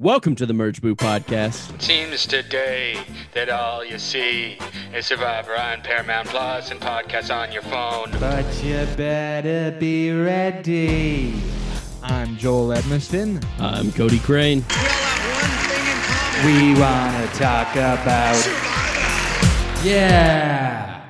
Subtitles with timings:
[0.00, 1.78] Welcome to the Merge Boot podcast.
[1.78, 2.96] Seems today
[3.34, 4.56] that all you see
[4.94, 8.10] is Survivor on Paramount Plus and podcasts on your phone.
[8.18, 11.34] But you better be ready.
[12.02, 13.44] I'm Joel Edmiston.
[13.58, 14.64] I'm Cody Crane.
[16.46, 18.36] We want to talk about.
[18.36, 19.86] Survivor!
[19.86, 21.04] Yeah.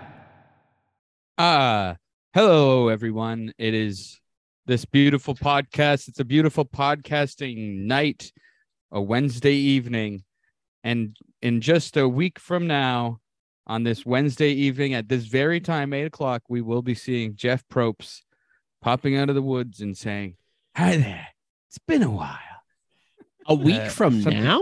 [1.38, 1.94] Ah,
[2.34, 3.52] hello everyone.
[3.56, 4.20] It is
[4.66, 6.08] this beautiful podcast.
[6.08, 8.32] It's a beautiful podcasting night,
[8.92, 10.24] a Wednesday evening,
[10.84, 13.18] and in just a week from now,
[13.66, 17.62] on this Wednesday evening at this very time, eight o'clock, we will be seeing Jeff
[17.68, 18.22] Probst
[18.82, 20.36] popping out of the woods and saying,
[20.76, 21.28] "Hi there.
[21.68, 22.38] It's been a while."
[23.46, 24.60] A week Uh, from something- now?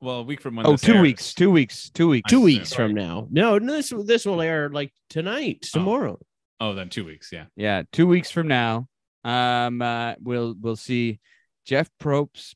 [0.00, 1.02] Well, a week from when Oh, this two airs.
[1.02, 1.34] weeks.
[1.34, 1.90] Two weeks.
[1.90, 2.30] Two weeks.
[2.30, 3.26] Two weeks from now.
[3.30, 5.78] No, no, this this will air like tonight, Oh.
[5.78, 6.18] tomorrow.
[6.60, 7.30] Oh, then two weeks.
[7.32, 7.46] Yeah.
[7.56, 8.88] Yeah, two weeks from now,
[9.24, 11.18] um, uh, we'll we'll see
[11.64, 12.54] Jeff Probst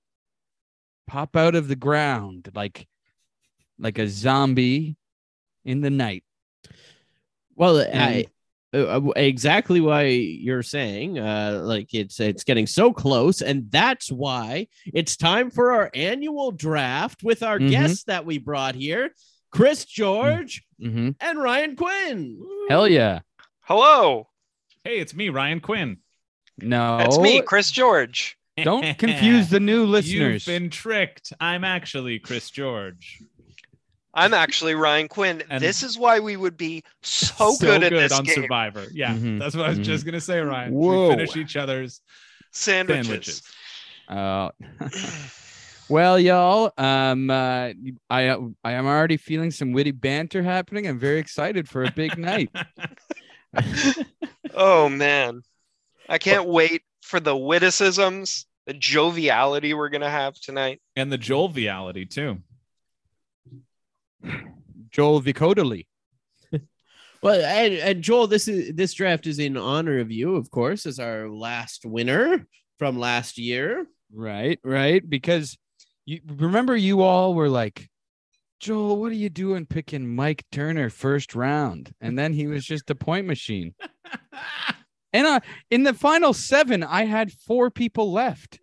[1.11, 2.87] pop out of the ground like
[3.81, 4.97] like a zombie
[5.65, 6.23] in the night.
[7.57, 8.27] Well, And- I,
[8.73, 14.13] uh, uh, exactly why you're saying, uh, like it's it's getting so close, and that's
[14.13, 17.71] why it's time for our annual draft with our Mhm.
[17.71, 19.11] guests that we brought here,
[19.51, 22.41] Chris George hmm and Ryan Quinn.
[22.69, 23.21] Hell yeah!
[23.63, 24.29] Hello,
[24.85, 25.99] Hey, it's me, Ryan Quinn.
[26.59, 28.37] No, it's me, Chris George.
[28.65, 30.47] Don't confuse the new listeners.
[30.47, 31.33] You've been tricked.
[31.41, 33.23] I'm actually Chris George.
[34.13, 35.43] I'm actually Ryan Quinn.
[35.51, 38.35] And- this is why we would be so, good at this on game.
[38.35, 38.87] Survivor.
[38.93, 39.85] Yeah, Mhm, that's what I was mhm.
[39.85, 40.73] just gonna say, Ryan.
[40.73, 41.09] Whoa.
[41.11, 42.01] We finish each other's
[42.51, 43.07] Sandwiches.
[43.07, 43.43] sandwiches.
[44.09, 44.51] Uh,
[45.89, 47.71] well, y'all, um, uh,
[48.11, 50.89] I I am already feeling some witty banter happening.
[50.89, 52.51] I'm very excited for a big night.
[54.55, 55.43] Oh man,
[56.09, 60.81] I can't wait for the witticisms, the joviality we're gonna have tonight.
[60.97, 62.39] and the joviality too.
[64.91, 65.87] Joel Vicodoli.
[67.23, 70.87] Well, and, and Joel, this is this draft is in honor of you, of course,
[70.87, 72.47] as our last winner
[72.79, 73.87] from last year.
[74.11, 75.03] Right, right.
[75.07, 75.59] Because
[76.07, 77.91] you remember you all were like,
[78.59, 81.93] Joel, what are you doing picking Mike Turner first round?
[82.01, 83.75] And then he was just a point machine.
[85.13, 85.41] And uh,
[85.71, 88.61] in the final seven, I had four people left.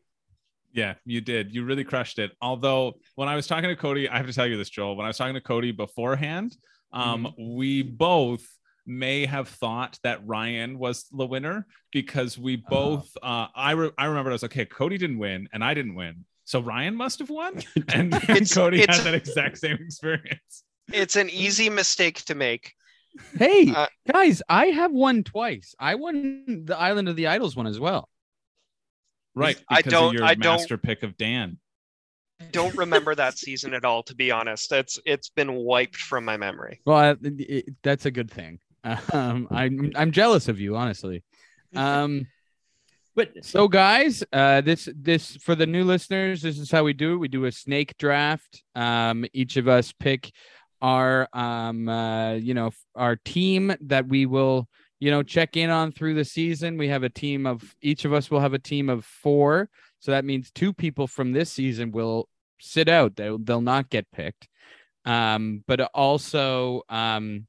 [0.71, 1.53] Yeah, you did.
[1.53, 2.31] You really crushed it.
[2.41, 4.95] Although when I was talking to Cody, I have to tell you this, Joel.
[4.95, 6.55] When I was talking to Cody beforehand,
[6.93, 8.45] um, we both
[8.85, 13.09] may have thought that Ryan was the winner because we both.
[13.21, 15.95] Uh, I re- I remember I was like, okay, Cody didn't win and I didn't
[15.95, 17.61] win, so Ryan must have won.
[17.93, 20.63] And, and It's- Cody it's- had that exact same experience.
[20.93, 22.73] It's an easy mistake to make.
[23.37, 25.75] Hey, Uh, guys, I have won twice.
[25.79, 28.09] I won the Island of the Idols one as well.
[29.35, 31.59] Right, I because don't- of your I don't- master pick of Dan.
[32.51, 34.71] Don't remember that season at all, to be honest.
[34.71, 36.81] It's it's been wiped from my memory.
[36.85, 38.59] Well, I- it- that's a good thing.
[39.13, 41.23] Um, I'm I'm jealous of you, honestly.
[41.75, 42.27] Um,
[43.15, 47.13] But so guys, uh, this this for the new listeners, this is how we do
[47.13, 47.17] it.
[47.17, 48.63] We do a snake draft.
[48.75, 50.31] Um, each of us pick
[50.81, 54.67] our um, uh, you know, our team that we will
[54.99, 56.77] you know check in on through the season.
[56.77, 60.11] We have a team of each of us will have a team of four, so
[60.11, 62.29] that means two people from this season will
[62.59, 63.15] sit out.
[63.15, 64.47] They'll they'll not get picked.
[65.05, 67.47] Um, but also um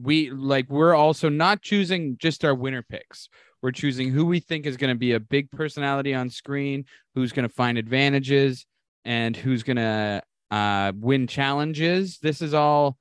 [0.00, 3.28] we like we're also not choosing just our winner picks.
[3.60, 7.32] We're choosing who we think is going to be a big personality on screen, who's
[7.32, 8.66] going to find advantages,
[9.04, 12.18] and who's going to uh, win challenges.
[12.18, 12.96] This is all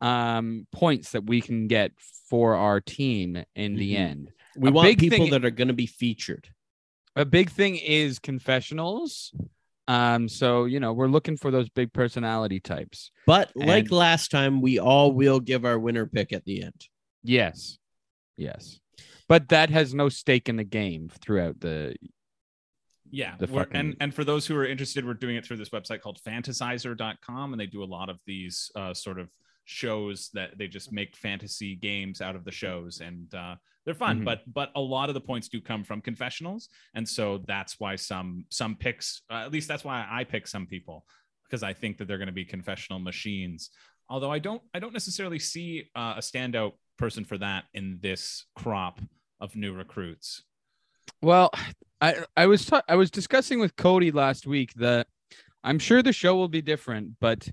[0.00, 1.92] um, points that we can get
[2.28, 3.98] for our team in the Mhm.
[3.98, 4.32] end.
[4.56, 6.48] we A want big people thing- that are going to be featured.
[7.14, 9.32] A big thing is confessionals.
[9.88, 13.10] Um, so you know we're looking for those big personality types.
[13.26, 16.88] But like last time, we all will give our winner pick at the end.
[17.22, 17.78] Yes,
[18.36, 18.80] yes,
[19.28, 21.96] but that has no stake in the game throughout the
[23.12, 23.36] Yeah.
[23.36, 26.18] fucking- and and for those who are interested, we're doing it through this website called
[26.26, 29.28] fantasizer.com and they do a lot of these uh, sort of
[29.64, 33.54] shows that they just make fantasy games out of the shows and uh,
[33.84, 34.24] they're fun Mhm.
[34.24, 37.94] but but a lot of the points do come from confessionals and so that's why
[37.94, 41.06] some some picks uh, at least that's why I pick some people
[41.44, 43.70] because I think that they're going to be confessional machines
[44.08, 48.46] although I don't I don't necessarily see uh, a standout person for that in this
[48.56, 49.00] crop
[49.40, 50.42] of new recruits
[51.20, 51.50] Well,
[52.02, 55.06] I I was ta- I was discussing with Cody last week that
[55.62, 57.48] I'm sure the show will be different, but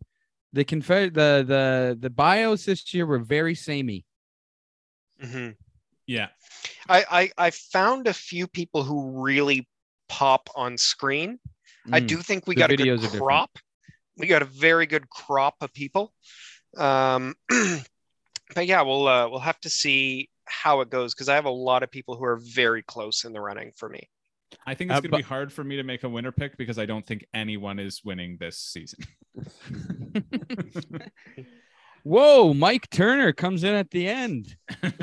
[0.52, 4.06] the conf- the the the bios this year were very samey.
[5.22, 5.50] hmm
[6.08, 6.30] yeah
[6.88, 9.68] I, I I found a few people who really
[10.08, 11.40] pop on screen.
[11.92, 12.08] I Mm.
[12.08, 13.52] do think we The got a good crop.
[14.18, 16.14] We got a very good crop of people.
[16.78, 17.36] Um,
[18.56, 21.52] but yeah, we'll uh, we'll have to see how it goes because I have a
[21.52, 24.10] lot of people who are very close in the running for me.
[24.66, 26.58] I think it's Uh, going to be hard for me to make a winner pick
[26.58, 29.00] because I don't think anyone is winning this season.
[32.04, 34.56] Whoa, Mike Turner comes in at the end.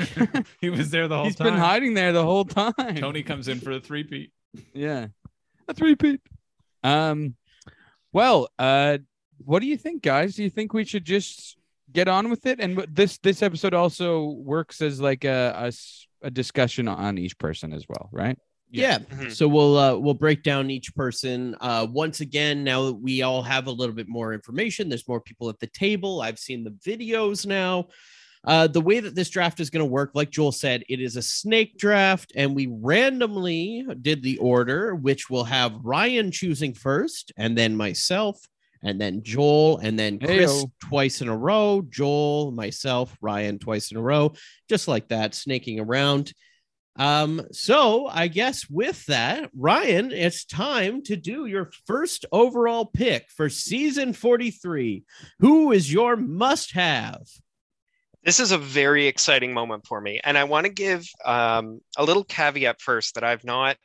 [0.61, 1.47] he was there the whole He's time.
[1.47, 2.73] He's been hiding there the whole time.
[2.95, 4.31] Tony comes in for a three-peat.
[4.73, 5.07] Yeah.
[5.67, 6.21] A three-peat.
[6.83, 7.35] Um
[8.13, 8.97] well, uh
[9.37, 10.35] what do you think guys?
[10.35, 11.57] Do you think we should just
[11.91, 15.71] get on with it and this this episode also works as like a
[16.23, 18.37] a discussion on each person as well, right?
[18.69, 18.99] Yeah.
[18.99, 19.31] Mhm.
[19.31, 21.55] So we'll uh, we'll break down each person.
[21.61, 25.21] Uh, once again, now that we all have a little bit more information, there's more
[25.21, 26.21] people at the table.
[26.21, 27.87] I've seen the videos now.
[28.43, 31.17] Uh, the way that this draft is going to work, like Joel said, it is
[31.17, 37.31] a snake draft, and we randomly did the order, which will have Ryan choosing first,
[37.35, 38.39] and then myself,
[38.83, 40.71] and then Joel, and then Chris Heyo.
[40.81, 41.81] twice in a row.
[41.89, 44.33] Joel, myself, Ryan twice in a row,
[44.69, 46.31] just like that, snaking around.
[46.97, 53.29] Um, so I guess with that, Ryan, it's time to do your first overall pick
[53.29, 55.03] for season 43.
[55.39, 57.21] Who is your must have?
[58.23, 60.19] This is a very exciting moment for me.
[60.23, 63.77] And I want to give um, a little caveat first that I've not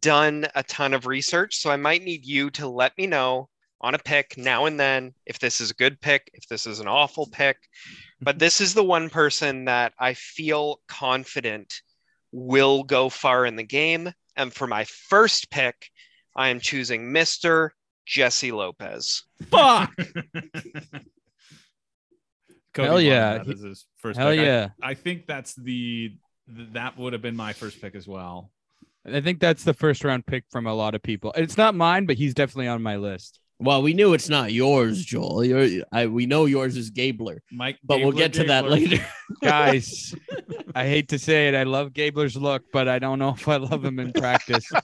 [0.00, 1.56] done a ton of research.
[1.56, 3.50] So I might need you to let me know
[3.82, 6.80] on a pick now and then if this is a good pick, if this is
[6.80, 7.58] an awful pick.
[8.20, 11.82] But this is the one person that I feel confident
[12.32, 14.12] will go far in the game.
[14.36, 15.90] And for my first pick,
[16.34, 17.70] I am choosing Mr.
[18.06, 19.22] Jesse Lopez.
[19.50, 19.92] Fuck.
[22.74, 23.38] Cody Hell wanted yeah.
[23.38, 24.40] that as his first Hell pick.
[24.40, 24.68] I- yeah.
[24.82, 26.16] I, think that's the
[26.48, 28.50] that would have been my first pick as well.
[29.04, 31.32] I think that's the first round pick from a lot of people.
[31.36, 33.40] It's not mine, but he's definitely on my list.
[33.62, 35.44] Well, we knew it's not yours, Joel.
[35.44, 39.04] You're, I, we know yours is Gabler, Mike, but we'll get to that later.
[39.42, 40.14] Guys,
[40.74, 41.54] I hate to say it.
[41.54, 44.68] I love Gabler's look, but I don't know if I love him in practice.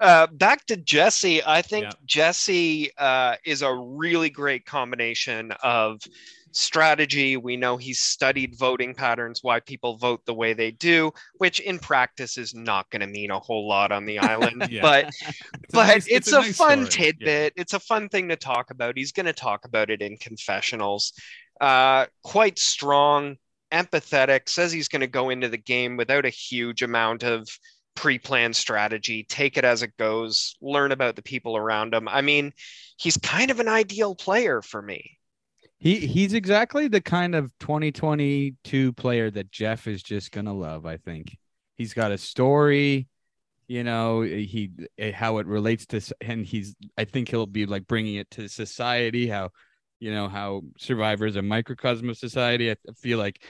[0.00, 1.42] Uh, back to Jesse.
[1.44, 1.90] I think Yeah.
[2.04, 6.00] Jesse uh, is a really great combination of
[6.54, 7.36] strategy.
[7.36, 11.78] We know he's studied voting patterns, why people vote the way they do, which in
[11.78, 14.68] practice is not going to mean a whole lot on the island.
[14.70, 14.82] Yeah.
[14.82, 15.32] But It's a
[15.72, 17.06] but nice- it's, a, nice fun story.
[17.06, 17.12] Yeah.
[17.12, 17.52] tidbit.
[17.56, 18.96] It's a fun thing to talk about.
[18.96, 21.12] He's going to talk about it in confessionals.
[21.60, 23.36] Uh, quite strong,
[23.72, 24.48] empathetic.
[24.48, 27.48] Says he's going to go into the game without a huge amount of
[27.96, 29.24] pre-planned strategy.
[29.28, 30.56] Take it as it goes.
[30.60, 32.08] Learn about the people around him.
[32.08, 32.52] I mean,
[32.96, 35.18] he's kind of an ideal player for me.
[35.84, 40.86] He he's exactly the kind of 2022 player that Jeff is just gonna love.
[40.86, 41.36] I think
[41.76, 43.06] he's got a story,
[43.68, 47.86] you know, he eh, how it relates to, and he's I think he'll be like
[47.86, 49.26] bringing it to society.
[49.26, 49.50] How
[50.00, 52.70] you know how survivors is a microcosm of society.
[52.70, 53.44] I feel like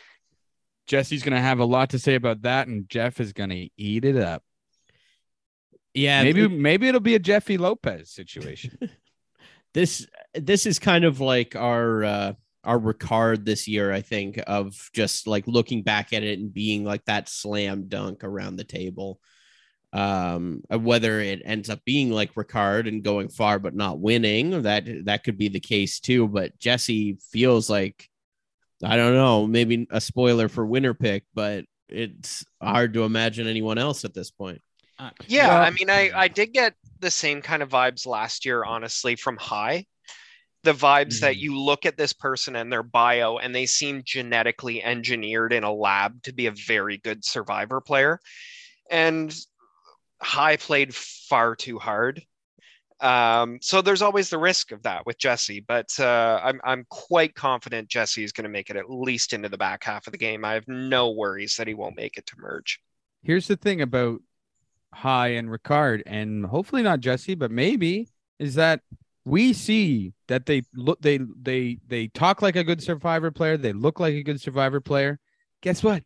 [0.88, 4.16] Jesse's gonna have a lot to say about that, and Jeff is gonna eat it
[4.16, 4.42] up.
[5.94, 8.76] yeah, maybe maybe it'll be a Jeffy Lopez situation.
[9.74, 12.32] this this is kind of like our uh
[12.64, 16.82] our Ricard this year, I think, of just like looking back at it and being
[16.82, 19.20] like that slam dunk around the table.
[19.92, 24.86] Um, whether it ends up being like Ricard and going far but not winning, that
[25.04, 26.26] that could be the case too.
[26.26, 28.08] But Jesse feels like
[28.82, 33.78] I don't know, maybe a spoiler for winner pick, but it's hard to imagine anyone
[33.78, 34.60] else at this point.
[34.98, 38.44] Uh, Yeah, Well- I mean, I I did get the same kind of vibes last
[38.44, 39.86] year, honestly, from Hai.
[40.64, 41.40] The vibes that Mhm.
[41.40, 45.72] you look at this person and their bio, and they seem genetically engineered in a
[45.72, 48.18] lab to be a very good survivor player.
[48.90, 49.34] And
[50.22, 52.22] Hai played far too hard.
[53.00, 57.34] Um, so there's always the risk of that with Jesse, but uh, I'm I'm quite
[57.34, 60.18] confident Jesse is going to make it at least into the back half of the
[60.18, 60.44] game.
[60.44, 62.80] I have no worries that he won't make it to merge.
[63.22, 64.20] here's the thing about
[64.94, 68.08] Hai and Ricard, and hopefully not Jesse, but maybe
[68.38, 68.80] is that
[69.24, 73.72] we see that they look they they they talk like a good survivor player, they
[73.72, 75.18] look like a good survivor player.
[75.62, 76.02] Guess what?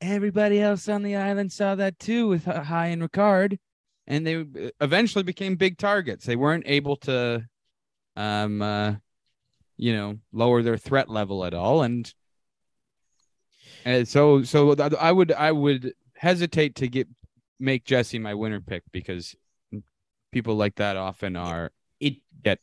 [0.00, 3.58] Everybody else on the island saw that too with Hai and Ricard,
[4.06, 6.24] and they uh, eventually became big targets.
[6.24, 7.44] They weren't able to,
[8.16, 8.94] um, uh,
[9.76, 12.12] you know, lower their threat level at all, and
[13.84, 17.08] and so so I would I would hesitate to get
[17.60, 19.36] make Jesse my winner pick because
[20.32, 22.58] people like that often are It get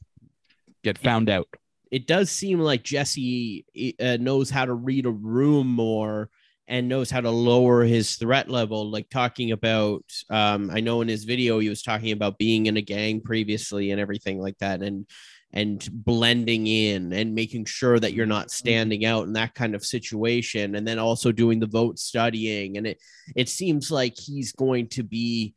[0.84, 1.48] get found out.
[1.92, 3.66] it does seem like Jesse
[4.00, 6.30] uh, knows how to read a room more
[6.68, 8.92] and knows how to lower his threat level.
[8.92, 12.75] Like talking about, um, I know in his video he was talking about being in
[12.75, 15.08] a gang previously and everything like that, and
[15.54, 19.86] and blending in and making sure that you're not standing out in that kind of
[19.86, 23.01] situation and then also doing the vote studying and it
[23.36, 25.54] it seems like he's going to be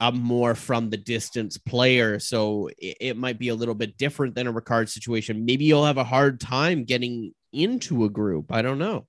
[0.00, 4.34] a more from the distance player so it, it might be a little bit different
[4.34, 5.44] than a Ricard situation.
[5.44, 8.52] Maybe you'll have a hard time getting into a group.
[8.52, 9.06] I don't know.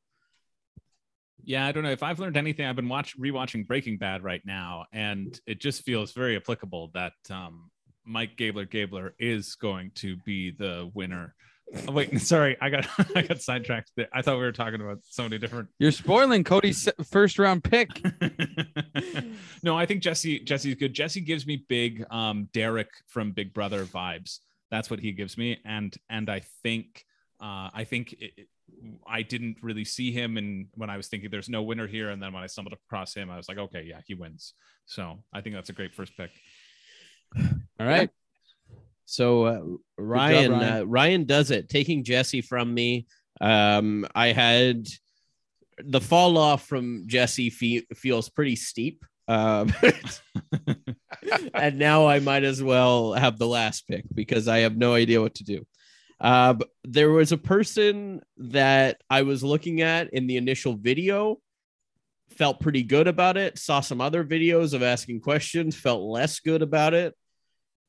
[1.44, 1.92] Yeah, I don't know.
[1.92, 2.66] If I've learned anything.
[2.66, 7.14] I've been watch rewatching Breaking Bad right now, and it just feels very applicable that
[7.30, 7.70] um,
[8.06, 11.34] Mike Gabler Gabler is going to be the winner.
[11.88, 13.92] Oh, wait, sorry, I got I got sidetracked.
[13.96, 14.08] there.
[14.14, 15.70] I thought we were talking about so many different.
[15.80, 17.90] You're spoiling Cody's first round pick.
[19.64, 20.94] no, I think Jesse Jesse's good.
[20.94, 24.40] Jesse gives me big um, Derek from Big Brother vibes.
[24.72, 27.04] That's what he gives me, and and I think
[27.42, 28.48] uh, I think it, it-
[29.08, 32.22] I didn't really see him, and when I was thinking there's no winner here, and
[32.22, 34.54] then when I stumbled across him, I was like, okay, yeah, he wins.
[34.86, 36.32] So I think that's a great first pick.
[37.38, 38.10] All right.
[39.06, 39.62] So uh,
[39.98, 40.82] Ryan, Ryan.
[40.82, 43.08] Uh, Ryan does it, taking Jesse from me.
[43.42, 44.88] Um, I had
[45.84, 49.04] the fall off from Jesse fe- feels pretty steep.
[49.28, 49.74] Um,
[51.54, 55.22] and now I might as well have the last pick because I have no idea
[55.22, 55.66] what to do.
[56.20, 61.40] Uh, there was a person that I was looking at in the initial video,
[62.38, 63.58] felt pretty good about it.
[63.58, 67.16] Saw some other videos of asking questions, felt less good about it.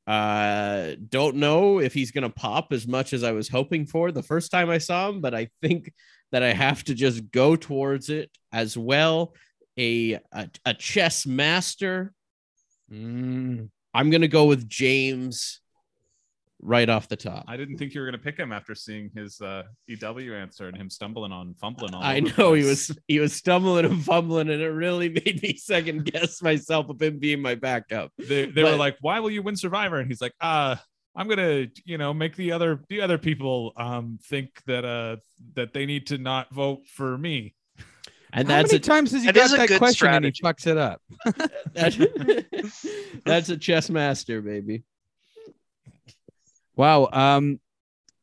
[0.07, 4.23] Uh, don't know if he's gonna pop as much as I was hoping for the
[4.23, 5.93] first time I saw him, but I think
[6.33, 9.35] that I have to just go towards it as well.
[9.77, 12.13] A a, a chess master.
[12.91, 13.69] Mm.
[13.93, 15.61] I'm gonna go with James
[16.61, 17.45] right off the top.
[17.49, 20.77] I didn't think you were gonna pick him after seeing his uh, EW answer and
[20.77, 22.03] him stumbling on fumbling on.
[22.03, 25.41] I over the know he was he was stumbling and fumbling, and it really made
[25.43, 28.13] me second guess myself of him being my backup.
[28.19, 30.77] they, they were like, "Why will you win Survivor?" And he's like, "Uh,
[31.15, 35.17] I'm gonna, you know, make the other the other people um think that uh
[35.55, 37.55] that they need to not vote for me."
[38.33, 40.33] And How that's many a times has he That got that good question and he
[40.33, 41.01] fucks it up?
[41.75, 44.83] that- that's a chess master, baby.
[46.77, 47.09] Wow.
[47.13, 47.59] Um,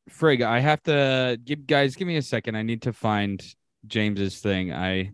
[0.09, 1.95] Frig, I have to give guys.
[1.95, 2.55] Give me a second.
[2.55, 3.43] I need to find
[3.87, 4.71] James's thing.
[4.73, 5.11] I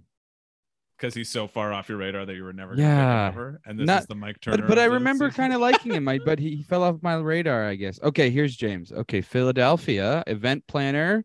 [0.97, 3.29] Because he's so far off your radar that you were never gonna Yeah.
[3.29, 3.61] pick ever.
[3.65, 4.57] And this Not- is the Mike Turner.
[4.57, 6.07] but but I remember kind of liking him.
[6.07, 7.65] I but he fell off my radar.
[7.67, 7.99] I guess.
[8.01, 8.91] Okay, here's James.
[8.91, 11.23] Okay, Philadelphia event planner.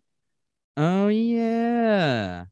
[0.76, 2.44] Oh yeah.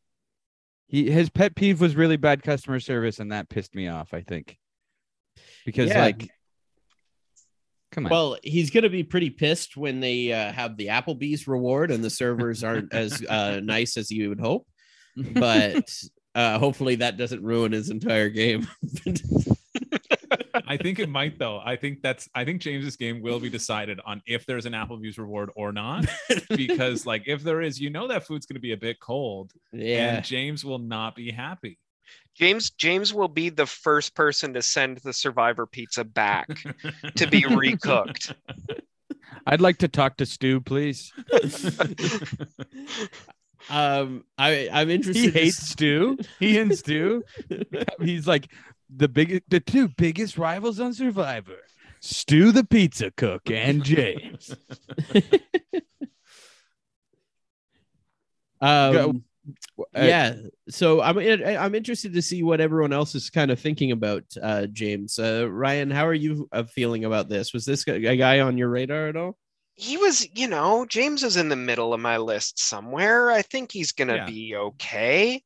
[0.88, 4.12] He his pet peeve was really bad customer service, and that pissed me off.
[4.14, 4.58] I think
[5.64, 6.02] because Yeah.
[6.02, 6.28] like,
[7.92, 8.10] come on.
[8.10, 12.02] Well, he's going to be pretty pissed when they uh, have the Applebee's reward and
[12.02, 14.66] the servers aren't as uh, nice as you would hope.
[15.34, 15.92] But
[16.34, 18.66] uh, hopefully that doesn't ruin his entire game.
[20.66, 21.60] I think it might though.
[21.62, 22.28] I think that's.
[22.34, 26.06] I think James's game will be decided on if there's an Applebee's reward or not.
[26.48, 29.52] because like if there is, you know that food's going to be a bit cold,
[29.72, 30.16] yeah.
[30.16, 31.78] and James will not be happy.
[32.34, 36.48] James James will be the first person to send the Survivor pizza back
[37.16, 38.34] to be recooked.
[39.46, 41.12] I'd like to talk to Stu, please.
[43.70, 45.22] Um, I I'm interested.
[45.22, 46.18] He hates s- Stu.
[46.40, 47.22] He and Stu.
[48.00, 48.50] He's like
[48.94, 51.58] the biggest, the two biggest rivals on Survivor.
[52.00, 54.52] Stu the pizza cook and James.
[58.60, 59.24] Um,
[59.94, 60.34] yeah.
[60.68, 64.66] So I'm I'm interested to see what everyone else is kind of thinking about uh,
[64.66, 65.18] James.
[65.18, 67.52] Uh, Ryan, how are you uh, feeling about this?
[67.52, 69.36] Was this a guy on your radar at all?
[69.74, 73.30] He was, you know, James is in the middle of my list somewhere.
[73.30, 74.26] I think he's gonna Yeah.
[74.26, 75.42] be okay.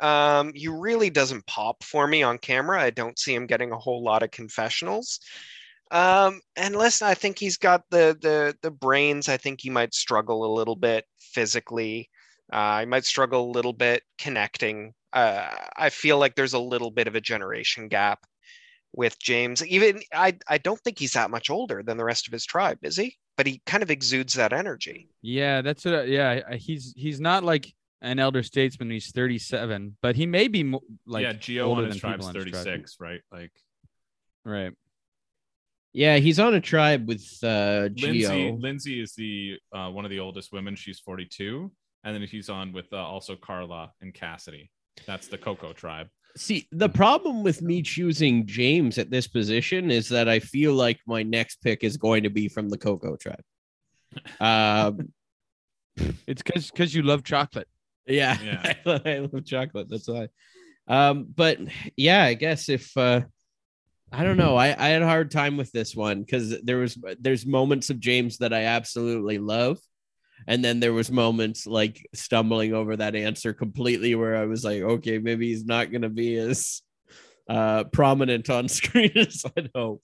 [0.00, 2.80] Um, he really doesn't pop for me on camera.
[2.80, 5.20] I don't see him getting a whole lot of confessionals.
[5.90, 9.28] Um, and listen, I think he's got the the the brains.
[9.28, 12.08] I think he might struggle a little bit physically.
[12.52, 14.92] Uh, he might struggle a little bit connecting.
[15.12, 18.20] Uh, I feel like there's a little bit of a generation gap
[18.92, 19.64] with James.
[19.66, 22.78] Even I, I don't think he's that much older than the rest of his tribe,
[22.82, 23.16] is he?
[23.36, 25.08] But he kind of exudes that energy.
[25.22, 26.08] Yeah, that's what.
[26.08, 28.90] Yeah, he's he's not like an elder statesman.
[28.90, 32.26] He's 37, but he may be mo- like yeah, Geo older on his than people
[32.26, 32.64] tribe's on his tribe.
[32.64, 33.20] 36, right?
[33.32, 33.52] Like
[34.44, 34.72] Right.
[35.92, 38.56] Yeah, he's on a tribe with uh, Lindsay.
[38.58, 40.76] Lindsay is the uh, one of the oldest women.
[40.76, 41.70] She's 42,
[42.04, 44.70] and then he's on with uh, also Karla and Cassidy.
[45.06, 46.08] That's the Coco tribe.
[46.36, 51.00] See, the problem with me choosing James at this position is that I feel like
[51.06, 53.42] my next pick is going to be from the Coco tribe.
[54.40, 55.12] Um,
[56.26, 57.68] It's because because you love chocolate.
[58.06, 58.74] Yeah, Yeah.
[59.04, 59.88] I love chocolate.
[59.88, 60.28] That's why.
[60.88, 61.58] Um, but
[61.96, 63.22] yeah, I guess if uh,
[64.12, 66.98] I don't know, I, I had a hard time with this one because there was
[67.20, 69.78] there's moments of James that I absolutely love,
[70.46, 74.82] and then there was moments like stumbling over that answer completely where I was like,
[74.82, 76.82] okay, maybe he's not gonna be as
[77.48, 80.02] uh prominent on screen as I'd hope.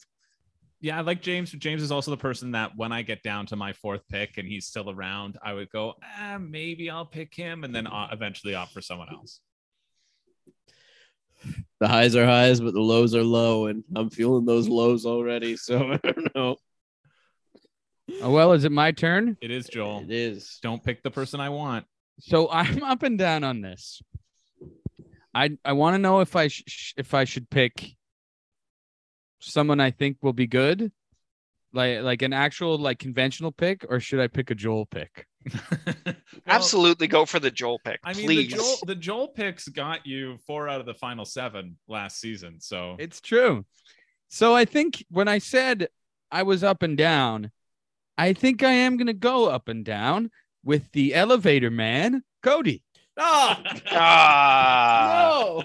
[0.81, 1.53] Yeah, I like James.
[1.53, 4.47] James is also the person that when I get down to my fourth pick and
[4.47, 8.55] he's still around, I would go, ah, maybe I'll pick him and then uh, eventually
[8.55, 9.41] opt for someone else.
[11.81, 15.57] The highs are highs, but the lows are low, and I'm feeling those lows already.
[15.57, 16.57] So I don't know.
[18.23, 19.37] Oh, well, is it my turn?
[19.41, 20.03] It is Joel.
[20.03, 20.59] It is.
[20.63, 21.87] Don't pick the person I want.
[22.21, 24.01] So I'm up and down on this.
[25.35, 27.91] I I want to know if I sh- if I should pick
[29.41, 30.91] someone I think will be good,
[31.73, 35.27] like like an actual like conventional pick, or should I pick a Joel pick?
[36.05, 37.99] Well, Absolutely go for the Joel pick.
[38.05, 38.51] I mean, please.
[38.51, 42.61] the Joel, the Joel picks got you four out of the final seven last season.
[42.61, 43.65] So It's true.
[44.29, 45.89] So I think when I said
[46.31, 47.51] I was up and down,
[48.19, 50.31] I think I am gonna go up and down
[50.65, 52.83] with the elevator man, Cody.
[53.19, 53.57] Oh
[53.93, 55.65] Ah, no!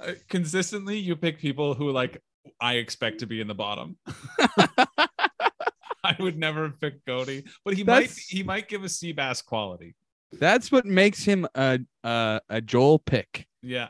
[0.00, 2.22] uh, consistently, you pick people who like
[2.60, 3.96] I expect to be in the bottom.
[6.04, 9.94] I would never pick Cody, but he might he might give a Seabass quality.
[10.32, 13.46] That's what makes him a a, a Joel pick.
[13.62, 13.88] Yeah.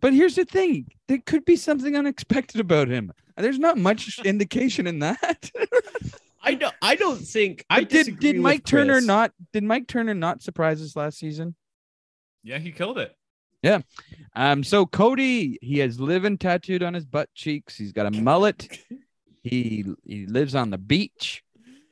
[0.00, 3.12] But here's the thing: there could be something unexpected about him.
[3.36, 5.50] There's not much indication in that.
[6.42, 6.74] I don't.
[6.80, 7.64] I don't think.
[7.68, 9.04] I But did did Mike Turner Chris.
[9.06, 11.54] not did Mike Turner not surprise us last season?
[12.42, 13.14] Yeah, he killed it.
[13.62, 13.80] Yeah.
[14.34, 17.76] Um, so Cody, he has living tattooed on his butt cheeks.
[17.76, 18.68] He's got a mullet.
[19.42, 21.42] He he lives on the beach,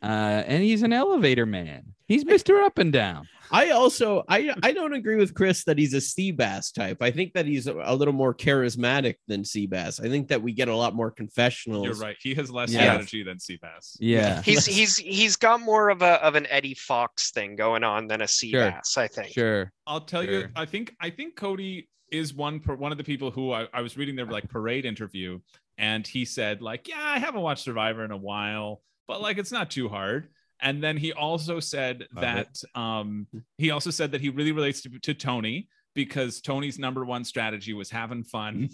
[0.02, 0.04] uh,
[0.46, 1.94] and he's an elevator man.
[2.08, 3.28] He's Mister Up and Down.
[3.50, 4.24] I also.
[4.28, 4.54] I.
[4.62, 7.02] I don't agree with Chris that he's a Seabass type.
[7.02, 10.04] I think that he's a, a little more charismatic than Seabass.
[10.04, 11.84] I think that we get a lot more confessionals.
[11.84, 12.16] You're right.
[12.20, 12.80] He has less Yeah.
[12.80, 13.96] strategy than Seabass.
[14.00, 18.06] Yeah, he's he's he's got more of a of an Eddie Fox thing going on
[18.06, 18.70] than a sea Sure.
[18.70, 19.32] bass, I think.
[19.32, 19.70] sure.
[19.86, 23.30] I'll tell you, I think I think Cody is one per, one of the people
[23.30, 25.40] who I, I was reading their like parade interview,
[25.76, 29.52] and he said like, yeah, I haven't watched Survivor in a while, but like it's
[29.52, 30.28] not too hard.
[30.60, 33.26] And then he also said Love that um
[33.58, 37.72] he also said that he really relates to, to Tony because Tony's number one strategy
[37.72, 38.70] was having fun.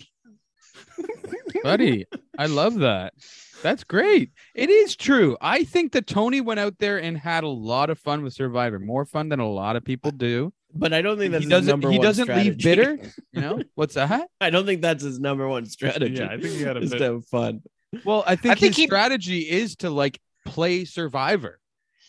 [1.62, 2.07] buddy.
[2.38, 3.14] I love that.
[3.62, 4.33] That's great.
[4.55, 5.37] It is true.
[5.40, 8.79] I think that Tony went out there and had a lot of fun with Survivor,
[8.79, 10.53] more fun than a lot of people do.
[10.75, 11.70] but I don't think that's He doesn't.
[11.70, 12.99] number He one doesn't leave bitter.
[13.33, 14.29] You know what's that?
[14.40, 16.16] I don't think that's his number one strategy.
[16.16, 17.62] Yeah, I think he had a is bit- to have fun.
[18.05, 21.59] Well, I think, I think his he- strategy is to like play Survivor.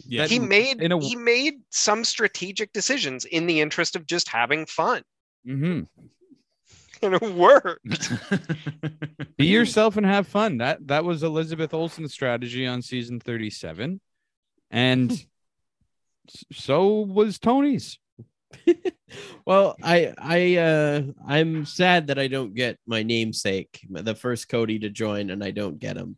[0.07, 4.29] Yeah, He made in a- he made some strategic decisions in the interest of just
[4.29, 5.03] having fun.
[5.45, 5.81] hmm
[7.01, 8.11] And it worked.
[9.37, 10.57] Be yourself and have fun.
[10.59, 13.99] That that was Elizabeth Olsen's strategy on season 37.
[14.71, 15.25] And
[16.51, 17.99] so was Tony's.
[19.45, 24.79] well, I I uh I'm sad that I don't get my namesake, the first Cody
[24.79, 26.17] to join, and I don't get him.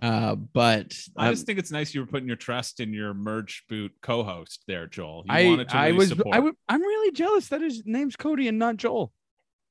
[0.00, 3.14] Uh, but I I'm- just think it's nice you were putting your trust in your
[3.14, 5.24] merge boot co-host there, Joel.
[5.26, 6.34] You I wanted to I really was support.
[6.34, 9.12] I w- I'm really jealous that his name's Cody and not Joel.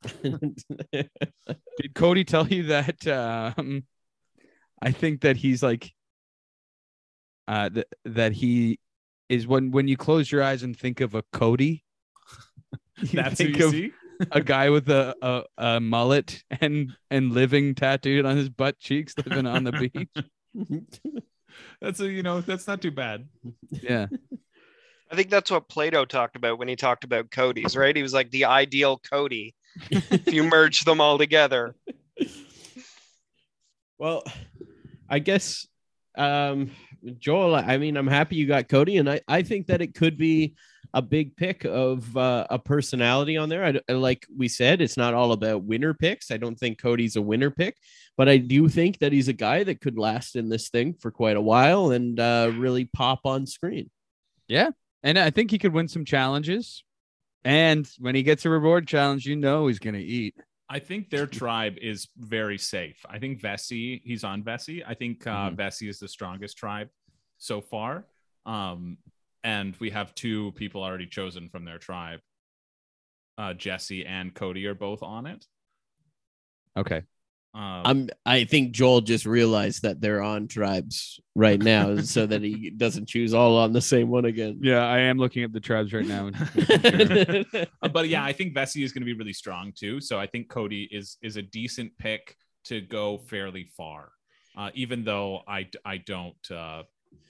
[0.23, 1.09] Did
[1.95, 3.83] Cody tell you that um
[4.81, 5.91] I think that he's like
[7.47, 8.79] uh th- that he
[9.29, 11.83] is when when you close your eyes and think of a Cody
[12.97, 13.91] you That's who think you of see.
[14.31, 19.13] A guy with a, a a mullet and and living tattooed on his butt cheeks
[19.25, 20.25] living on the beach.
[21.81, 23.27] That's a you know that's not too bad.
[23.69, 24.07] Yeah.
[25.09, 27.95] I think that's what Plato talked about when he talked about Cody's, right?
[27.95, 29.55] He was like the ideal Cody
[29.89, 31.75] if you merge them all together.
[33.97, 34.23] well,
[35.09, 35.67] I guess
[36.17, 36.71] um
[37.19, 40.17] Joel, I mean, I'm happy you got Cody, and I, I think that it could
[40.17, 40.55] be
[40.93, 43.65] a big pick of uh, a personality on there.
[43.65, 46.31] I, I- like we said, it's not all about winner picks.
[46.31, 47.75] I don't think Cody's a winner pick,
[48.17, 51.11] but I do think that he's a guy that could last in this thing for
[51.11, 53.89] quite a while and uh, really pop on screen.
[54.47, 54.69] Yeah.
[55.03, 56.83] And I think he could win some challenges.
[57.43, 60.35] And when he gets a reward challenge, you know he's gonna eat.
[60.69, 63.05] I think their tribe is very safe.
[63.09, 64.83] I think Vesi, he's on Vesi.
[64.85, 65.55] I think uh, Mhm.
[65.55, 66.89] Vesi is the strongest tribe
[67.37, 68.05] so far.
[68.45, 68.97] Um,
[69.47, 72.19] and we have two people already chosen from their tribe.
[73.37, 75.45] Uh, Jesse and Cody are both on it.
[76.75, 77.03] Okay.
[77.53, 78.09] Um, I'm.
[78.25, 83.07] I think Joel just realized that they're on tribes right now, so that he doesn't
[83.07, 84.59] choose all on the same one again.
[84.61, 86.29] Yeah, I am looking at the tribes right now.
[87.81, 90.01] Uh, but yeah, I think Vesi is going to be really strong too.
[90.01, 94.11] So I think Cody is is a decent pick to go fairly far,
[94.57, 96.83] uh, even though I I don't uh,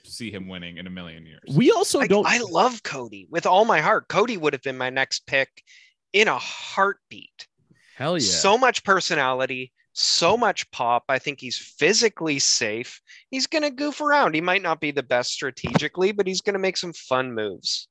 [0.04, 1.41] see him winning in a million years.
[1.54, 2.26] we also I, don't.
[2.26, 4.08] I love Cody with all my heart.
[4.08, 5.50] Cody would have been my next pick
[6.13, 7.47] in a heartbeat.
[7.95, 8.23] Hell yeah.
[8.23, 11.06] So much personality, so much pop.
[11.10, 13.02] I think he's physically safe.
[13.32, 14.36] He's going to goof around.
[14.36, 17.88] He might not be the best strategically, but he's going to make some fun moves.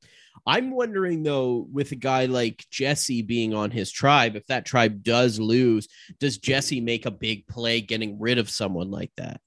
[0.47, 5.03] I'm wondering though, with a guy like Jesse being on his tribe, if that tribe
[5.03, 5.89] does lose,
[6.21, 9.41] does Jesse make a big play getting rid of someone like that?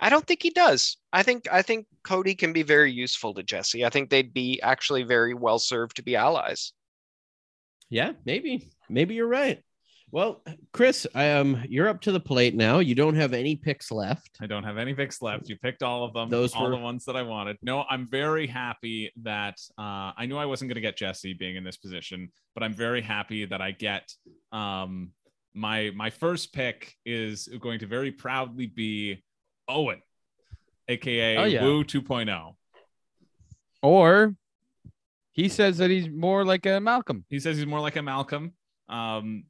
[0.00, 0.96] I don't think he does.
[1.12, 3.84] I think I think Cody can be very useful to Jesse.
[3.84, 6.72] I think they'd be actually very well served to be allies.
[7.90, 8.70] Yeah, maybe.
[8.88, 9.62] Maybe you're right.
[10.10, 12.78] Well, Chris, I um, you're up to the plate now.
[12.78, 14.38] You don't have any picks left.
[14.40, 15.50] I don't have any picks left.
[15.50, 16.30] You picked all of them.
[16.30, 17.58] Those all were- the ones that I wanted.
[17.60, 21.56] No, I'm very happy that uh, I knew I wasn't going to get Jesse being
[21.56, 24.10] in this position, but I'm very happy that I get
[24.50, 25.10] um,
[25.54, 29.22] my my first pick is going to very proudly be
[29.68, 30.00] Owen,
[30.88, 31.62] aka Oh, yeah.
[31.64, 32.54] Woo 2.0.
[33.82, 34.34] or
[35.32, 37.24] he says that he's more like a Malcolm.
[37.28, 38.52] He says he's more like a Malcolm.
[38.88, 39.44] Um,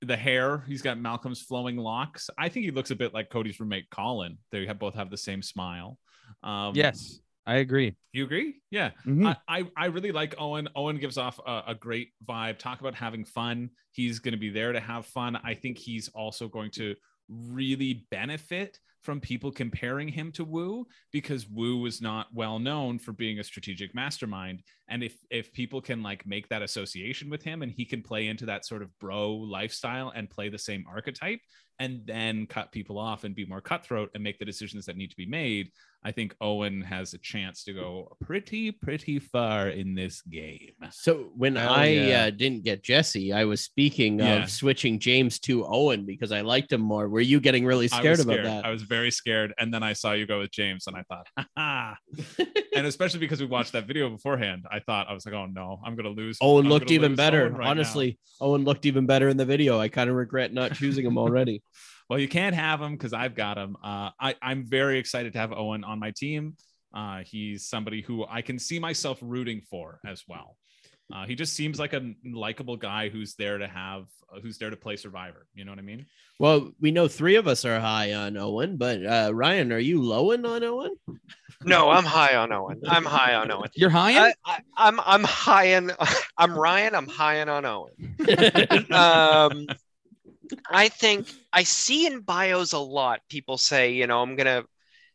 [0.00, 2.30] the hair, he's got Malcolm's flowing locks.
[2.38, 4.38] I think he looks a bit like Cody's roommate Colin.
[4.52, 5.98] They have both have the same smile.
[6.42, 7.94] Um, yes, I agree.
[8.12, 8.56] you agree?
[8.70, 8.90] Yeah.
[9.06, 9.36] Mhm.
[9.48, 10.68] I, I, I really like Owen.
[10.74, 12.58] Owen gives off a, a great vibe.
[12.58, 13.70] Talk about having fun.
[13.92, 15.36] He's going to be there to have fun.
[15.44, 16.94] I think he's also going to
[17.28, 23.12] really benefit from people comparing him to Woo because Woo is not well known for
[23.12, 24.62] being a strategic mastermind.
[24.88, 28.28] And if if people can like make that association with him and he can play
[28.28, 31.40] into that sort of bro lifestyle and play the same archetype
[31.78, 35.10] and then cut people off and be more cutthroat and make the decisions that need
[35.10, 35.70] to be made,
[36.06, 40.72] I think Owen has a chance to go pretty, pretty far in this game.
[40.90, 42.24] So when Hell I yeah.
[42.24, 44.42] uh, didn't get Jesse, I was speaking Yeah.
[44.44, 47.08] of switching James to Owen because I liked him more.
[47.08, 48.46] Were you getting really I scared about scared.
[48.46, 48.66] that?
[48.66, 49.54] I was very scared.
[49.58, 51.96] And then I saw you go with James and I thought, ha ha.
[52.76, 55.80] and especially because we watched that video beforehand, I thought, I was like, oh no,
[55.84, 56.36] I'm going to lose.
[56.42, 57.44] Owen I'm looked even better.
[57.44, 57.70] Owen right now.
[57.70, 59.80] Honestly, Owen looked even better in the video.
[59.80, 61.62] I kind of regret not choosing him already.
[62.08, 63.76] Well, you can't have him because I've got him.
[63.82, 66.56] Uh, I, I'm very excited to have Owen on my team.
[66.94, 70.56] Uh, he's somebody who I can see myself rooting for as well.
[71.12, 74.70] Uh, he just seems like a likable guy who's there to have, uh, who's there
[74.70, 75.46] to play Survivor.
[75.54, 76.06] You know what I mean?
[76.38, 80.00] Well, we know three of us are high on Owen, but uh, Ryan, are you
[80.02, 80.96] lowing on Owen?
[81.62, 82.80] No, I'm high on Owen.
[82.88, 83.70] I'm high on Owen.
[83.74, 84.28] You're high.
[84.28, 85.92] I, I, I'm I'm high on
[86.38, 86.94] I'm Ryan.
[86.94, 87.92] I'm high on Owen.
[88.92, 89.66] um,
[90.70, 94.64] I think I see in bios a lot people say, you know, I'm gonna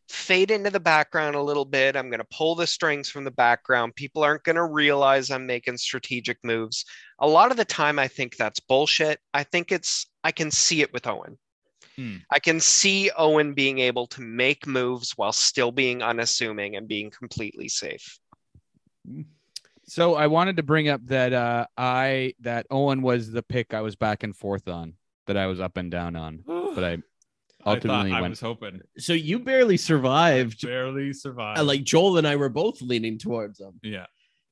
[0.08, 1.96] fade into the background a little bit.
[1.96, 3.94] I'm gonna pull the strings from the background.
[3.94, 6.84] People aren't gonna realize I'm making strategic moves.
[7.20, 9.20] A lot of the time, I think that's bullshit.
[9.32, 11.38] I think it's I can see it with Owen.
[11.96, 12.16] Hmm.
[12.30, 17.10] I can see Owen being able to make moves while still being unassuming and being
[17.10, 18.18] completely safe.
[19.84, 23.80] So I wanted to bring up that uh I that Owen was the pick I
[23.80, 24.94] was back and forth on,
[25.30, 26.42] that I was up and down on,
[26.74, 26.98] but I
[27.64, 28.32] I ultimately I went.
[28.32, 28.80] was hoping.
[28.98, 30.62] so you barely survived.
[30.62, 31.60] Barely survived.
[31.60, 33.74] Uh, like Joel and I were both leaning towards him.
[33.82, 34.06] yeah.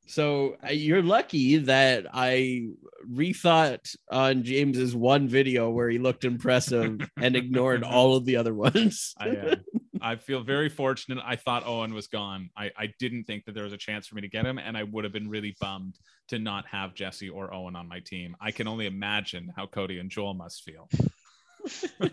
[0.06, 2.68] So uh, you're lucky that I
[3.12, 8.54] rethought on James's one video where he looked impressive and ignored all of the other
[8.54, 9.14] ones.
[9.18, 9.56] I uh,
[10.02, 11.22] I feel very fortunate.
[11.24, 12.50] I thought Owen was gone.
[12.56, 14.76] I, I didn't think that there was a chance for me to get him, and
[14.76, 18.36] I would have been really bummed to not have Jesse or Owen on my team.
[18.40, 20.88] I can only imagine how Cody and Joel must feel.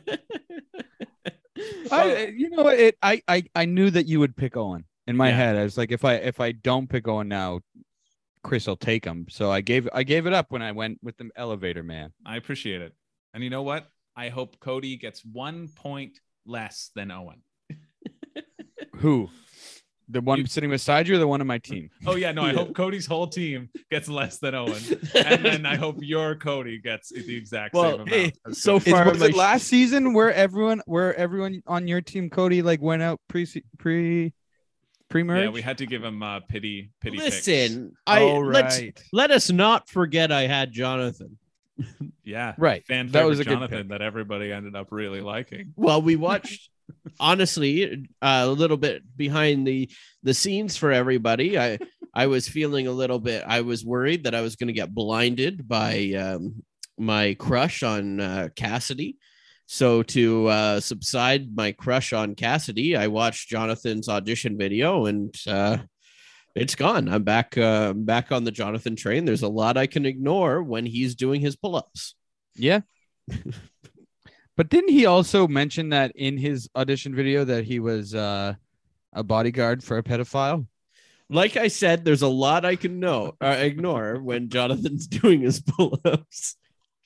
[1.92, 2.68] I, you know?
[2.68, 5.36] It I, I I knew that you would pick Owen in my Yeah.
[5.38, 5.56] head.
[5.56, 7.62] I was like, if I if I don't pick Owen now,
[8.44, 9.28] Chris will take him.
[9.30, 12.12] So I gave I gave it up when I went with the elevator man.
[12.26, 12.94] I appreciate it.
[13.34, 13.88] And you know what?
[14.16, 17.42] I hope Cody gets one point less than Owen.
[19.00, 19.30] Who?
[20.08, 21.90] The one You- sitting beside you or the one on my team?
[22.06, 22.58] Oh yeah, no, I Yeah.
[22.60, 24.82] hope Cody's whole team gets less than Owen.
[25.16, 28.10] And then I hope your Cody gets the exact Well, same amount.
[28.10, 28.92] hey, so Cody.
[28.92, 32.82] Far was my it last season where everyone where everyone on your team, Cody, like
[32.84, 33.48] went out pre
[33.80, 34.32] pre
[35.10, 35.44] pre merge?
[35.46, 37.48] yeah, we had to give him uh, pity pity picks.
[37.48, 38.80] Listen, I oh, let's
[39.12, 41.40] let us not forget I had Jonathan.
[42.24, 42.86] Yeah, Right.
[42.86, 43.90] fan That was a Jonathan pick.
[43.90, 45.74] that everybody ended up really liking.
[45.76, 46.70] Well, we watched
[47.20, 49.90] honestly uh, a little bit behind the
[50.24, 51.58] the scenes for everybody.
[51.58, 51.80] I
[52.14, 53.44] I was feeling a little bit.
[53.46, 56.64] I was worried that I was going to get blinded by um,
[56.98, 59.18] my crush on uh, Cassidy.
[59.68, 65.78] So to uh, subside my crush on Cassidy, I watched Jonathan's audition video, and uh,
[66.56, 67.10] it's gone.
[67.10, 67.58] I'm back.
[67.58, 69.26] Uh, I'm back on the Jonathan train.
[69.26, 72.16] There's a lot I can ignore when he's doing his pull-ups.
[72.56, 72.82] Yeah.
[74.56, 78.54] but didn't he also mention that in his audition video that he was uh,
[79.14, 80.68] a bodyguard for a pedophile?
[81.30, 85.62] Like I said, there's a lot I can know uh, ignore when Jonathan's doing his
[85.62, 86.56] pull-ups.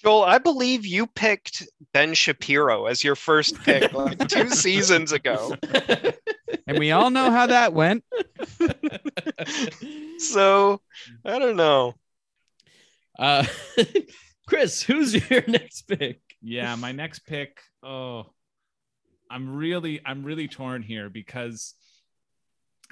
[0.01, 5.55] Joel, I believe you picked Ben Shapiro as your first pick like two seasons ago.
[6.67, 8.05] And we all know how that went.
[10.19, 10.81] So
[11.23, 11.95] I don't know.
[13.17, 13.45] Uh,
[14.45, 16.19] Chris, who's your next pick?
[16.41, 17.61] Yeah, my next pick.
[17.83, 18.27] Oh,
[19.29, 21.75] I'm really, I'm really torn here because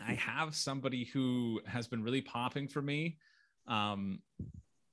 [0.06, 3.18] I have somebody who has been really popping for me.
[3.68, 4.20] Um,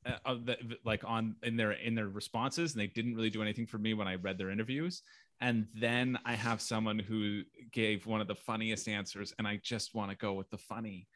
[0.06, 3.40] uh, of the, like on in their in their responses, and they didn't really do
[3.40, 5.02] anything for me when I read their interviews.
[5.40, 9.94] And then I have someone who gave one of the funniest answers, and I just
[9.94, 11.08] want to go with the funny.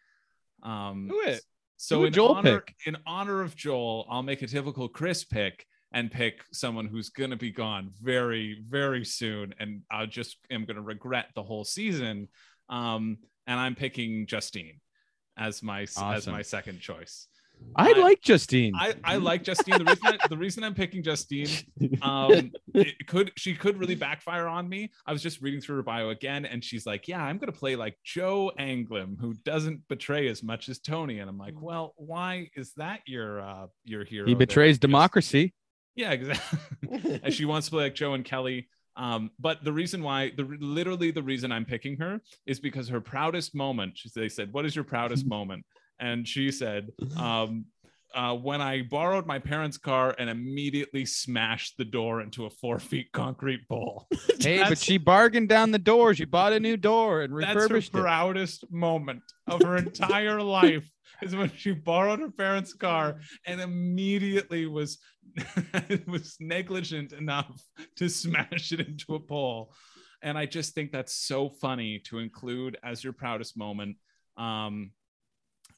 [0.62, 1.42] Um, Do it.
[1.76, 2.74] So Do in Joel honor, pick.
[2.86, 7.30] in honor of Joel, I'll make a typical Chris pick and pick someone who's going
[7.30, 11.64] to be gone very, very soon, and I just am going to regret the whole
[11.64, 12.28] season.
[12.68, 14.80] Um, and I'm picking Justine
[15.38, 17.28] as my as my second choice.
[17.74, 18.72] I I- like Justine.
[18.76, 19.78] I, I like Justine.
[19.78, 21.48] The reason I, the reason I'm picking Justine,
[22.02, 24.90] um, it could she could really backfire on me.
[25.06, 27.74] I was just reading through her bio again, and she's like, "Yeah, I'm gonna play
[27.74, 32.48] like Joe Anglim, who doesn't betray as much as Tony." And I'm like, "Well, why
[32.54, 34.38] is that your uh your hero?" he there?
[34.38, 35.54] betrays Just- democracy.
[35.98, 37.20] Yeah, exactly.
[37.24, 38.68] and she wants to play like Joe and Kelly.
[38.96, 43.00] Um, but the reason why, the literally the reason I'm picking her is because her
[43.00, 43.98] proudest moment.
[43.98, 45.66] She, they said, "What is your proudest moment?"
[45.98, 47.64] And she said, um,
[48.14, 52.78] uh, "When I borrowed my parents' car and immediately smashed the door into a four
[52.78, 54.06] feet concrete bowl."
[54.38, 56.14] Hey, but she bargained down the door.
[56.14, 57.54] She bought a new door and refurbished.
[57.56, 58.00] That's her refurbished it.
[58.00, 60.88] proudest moment of her entire life
[61.22, 64.98] is when she borrowed her parents' car and immediately was
[66.06, 67.60] was negligent enough
[67.96, 69.72] to smash it into a pole.
[70.22, 73.96] And I just think that's so funny to include as your proudest moment.
[74.36, 74.90] Um,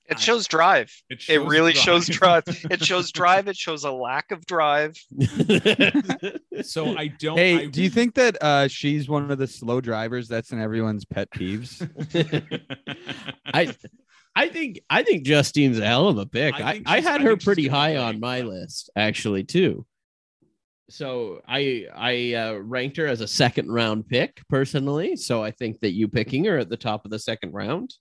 [0.09, 0.91] It shows drive.
[1.11, 2.45] it, It shows really shows drive.
[2.71, 3.49] It shows drive.
[3.49, 4.97] It shows a lack of drive.
[6.63, 7.37] so I don't.
[7.37, 10.27] Hey, I, do you think that uh, she's one of the slow drivers?
[10.27, 11.81] That's in everyone's pet peeves.
[13.53, 13.75] I
[14.41, 16.55] I think I think Justine's a hell of a pick.
[16.55, 19.87] I I, I, had I her pretty high on my list actually too.
[20.89, 25.17] So I I uh, ranked her as a second round pick personally.
[25.17, 27.95] So I think that you picking her at the top of the second round.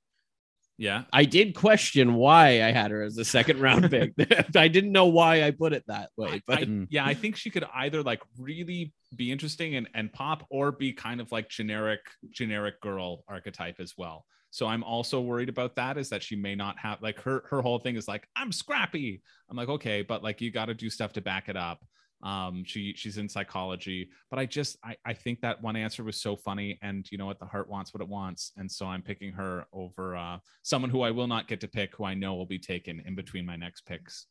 [0.78, 4.14] yeah, I did question why I had her as a second round pick.
[4.56, 6.88] I didn't know why I put it that way, but I- Mm.
[6.90, 10.94] yeah, I think she could either like really be interesting and, and pop or be
[10.94, 12.00] kind of like generic,
[12.32, 14.26] generic girl archetype as well.
[14.52, 17.62] So I'm also worried about that is that she may not have like her her
[17.62, 19.22] whole thing is like, I'm scrappy.
[19.50, 21.84] I'm like, okay, but like you got to do stuff to back it up.
[22.22, 26.22] Um, she she's in psychology, but I just I, I think that one answer was
[26.22, 29.02] so funny, and you know what, the heart wants what it wants, and so I'm
[29.02, 32.36] picking her over uh someone who I will not get to pick, who I know
[32.36, 34.26] will be taken in between my next picks.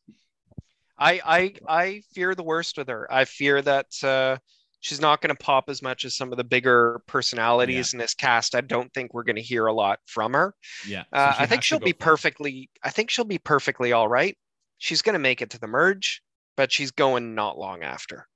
[0.99, 3.11] I I I fear the worst with her.
[3.11, 4.37] I fear that uh,
[4.79, 8.13] she's not going to pop as much as some of the bigger personalities in this
[8.13, 8.55] cast.
[8.55, 10.53] I don't think we're going to hear a lot from her.
[10.87, 11.99] Yeah, so Uh, I think she'll be first.
[11.99, 12.69] perfectly.
[12.83, 14.37] I think she'll be perfectly all right.
[14.77, 16.21] She's going to make it to the merge,
[16.55, 18.27] but she's going not long after.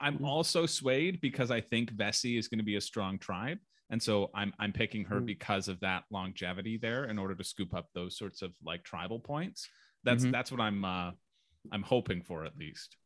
[0.00, 3.58] I'm also swayed because I think Vesi is going to be a strong tribe.
[3.90, 5.26] And so I'm I'm picking her Mm.
[5.26, 9.20] because of that longevity there in order to scoop up those sorts of like tribal
[9.20, 9.68] points.
[10.02, 10.32] That's Mhm.
[10.32, 11.10] that's what I'm uh
[11.70, 12.96] I'm hoping for at least.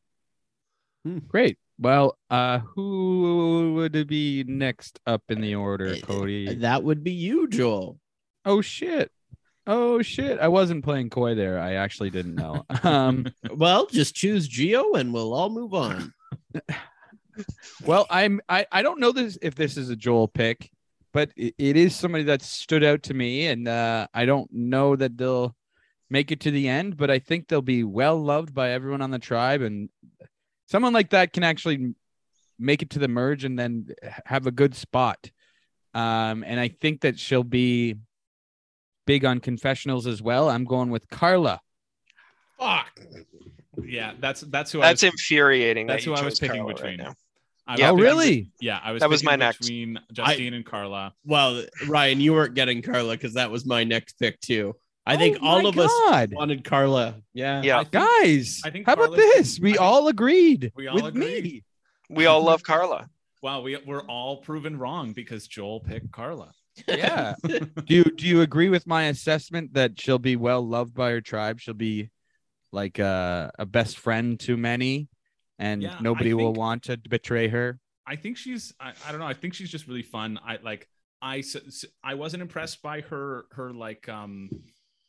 [1.28, 1.58] Great.
[1.78, 6.54] Well, uh, who would it be next up in the order, Uh, Cody?
[6.56, 7.98] that would be you, Joel.
[8.44, 9.10] Oh shit.
[9.66, 10.38] Oh shit.
[10.38, 11.58] I wasn't playing coy there.
[11.58, 12.64] I actually didn't know.
[12.84, 16.14] Um, Well, just choose Geo and we'll all move on.
[17.84, 20.70] well, I'm I, I don't know this if this is a Joel pick,
[21.12, 24.96] but it, it is somebody that stood out to me, and uh, I don't know
[24.96, 25.54] that they'll
[26.08, 29.10] make it to the end, but I think they'll be well loved by everyone on
[29.10, 29.88] the tribe, and
[30.66, 31.94] someone like that can actually
[32.58, 33.88] make it to the merge and then
[34.24, 35.30] have a good spot.
[35.94, 37.96] Um, and I think that she'll be
[39.06, 40.48] big on confessionals as well.
[40.50, 41.60] I'm going with Karla.
[42.58, 42.98] Fuck.
[43.84, 45.86] Yeah, that's that's who I That's was, infuriating.
[45.86, 46.96] that's that who I was picking Karla right between.
[46.98, 47.14] now.
[47.66, 48.50] I Yeah, was oh, picking- really?
[48.60, 49.58] Yeah, I was That was picking my next.
[49.58, 51.12] between Justine and Karla.
[51.24, 54.74] Well, Ryan, you weren't getting Karla because that was my next pick too.
[55.06, 55.92] I think Oh all my of us
[56.32, 57.22] wanted Karla.
[57.32, 57.62] Yeah.
[57.62, 57.78] Yeah.
[57.78, 59.58] I think- Guys, I think how about this?
[59.58, 61.44] I We think- all agreed We all with agreed.
[61.44, 61.64] me.
[62.08, 63.08] We all love Karla.
[63.42, 66.52] Wow, we we're all proven wrong because Joel picked Karla.
[66.88, 67.34] Yeah.
[67.44, 71.20] do you do you agree with my assessment that she'll be well loved by her
[71.20, 71.60] tribe?
[71.60, 72.10] She'll be
[72.72, 75.08] like a, a best friend to many,
[75.58, 77.78] and Yeah, I nobody will want to betray her.
[78.06, 79.26] I think she's I, I don't know.
[79.26, 80.38] I think she's just really fun.
[80.44, 80.88] I like
[81.22, 81.42] I
[82.04, 84.50] I wasn't impressed by her her like um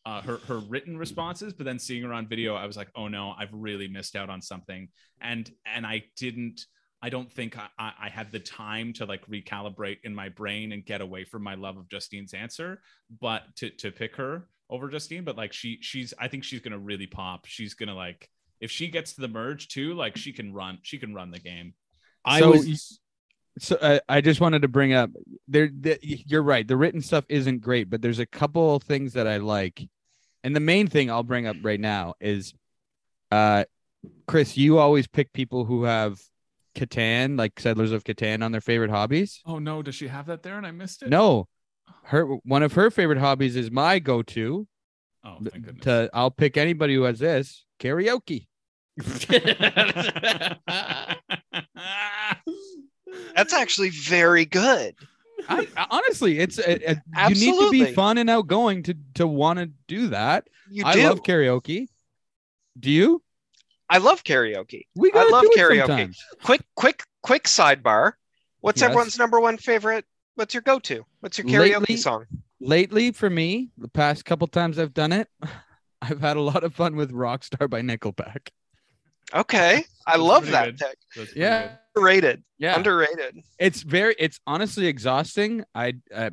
[0.08, 3.10] uh, her her written responses, but then seeing her on video, I was like, oh
[3.10, 4.88] no, I've really missed out on something.
[5.20, 6.66] And and I didn't.
[7.02, 10.72] I don't think I, I I had the time to like recalibrate in my brain
[10.72, 12.80] and get away from my love of Justine's answer,
[13.20, 15.26] but to to pick her over Justine.
[15.26, 17.46] But like she she's I think she's gonna really pop.
[17.46, 18.30] She's gonna like
[18.62, 20.80] if she gets to the merge too, like she can run.
[20.84, 21.74] She can run the game.
[22.24, 23.00] I So was
[23.60, 25.10] So uh, I just wanted to bring up
[25.48, 25.70] there.
[25.82, 26.68] The, you're right.
[26.68, 29.88] The written stuff isn't great, but there's a couple things that I like,
[30.48, 32.54] and the main thing I'll bring up right now is,
[33.32, 33.66] uh,
[34.28, 36.22] Chris, you always pick people who have
[36.74, 39.42] Catan, like Settlers of Catan, on their favorite hobbies.
[39.46, 41.10] Oh no, does she have that there and I missed it?
[41.10, 41.50] No,
[42.04, 44.66] her one of her favorite hobbies is my go-to.
[45.26, 45.84] Oh, thank goodness.
[45.84, 48.48] To I'll pick anybody who has this karaoke.
[53.36, 54.96] That's actually very good.
[55.50, 56.78] I, I- honestly, it's uh,
[57.18, 60.48] uh, you need to be fun and outgoing to to want to do that.
[60.70, 61.04] You I do.
[61.08, 61.88] love karaoke.
[62.80, 63.22] Do you?
[63.90, 64.86] I love karaoke.
[64.96, 65.88] We I gotta love do it karaoke.
[65.88, 66.24] sometimes.
[66.44, 68.14] Quick, quick, quick sidebar.
[68.60, 68.90] What's Yes.
[68.90, 70.04] everyone's number one favorite?
[70.36, 71.06] What's your go-to?
[71.22, 72.26] What's your karaoke Lately- song?
[72.60, 75.30] Lately, for me, the past couple times I've done it,
[76.02, 78.50] I've had a lot of fun with Rockstar by Nickelback.
[79.34, 80.98] Okay, I love that pick.
[81.36, 81.78] Yeah, good.
[81.98, 82.44] Underrated.
[82.58, 82.76] yeah.
[82.76, 83.42] Underrated.
[83.60, 86.30] it's very it's honestly exhausting i uh,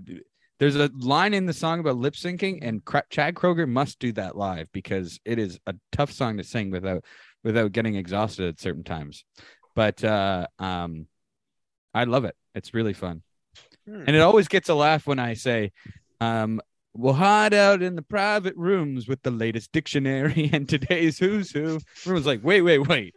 [0.60, 4.12] there's a line in the song about lip syncing and Cra- chad kroeger must do
[4.12, 7.04] that live because it is a tough song to sing without
[7.42, 9.24] without getting exhausted at certain times
[9.74, 11.06] but uh um
[11.94, 13.22] i love it it's really fun
[13.86, 14.04] Hmm.
[14.06, 15.72] and it always gets a laugh when i say
[16.20, 16.60] um
[16.96, 21.80] We'll hide out in the private rooms with the latest dictionary and today's who's who.
[22.04, 23.16] Everyone's like, wait, wait, wait.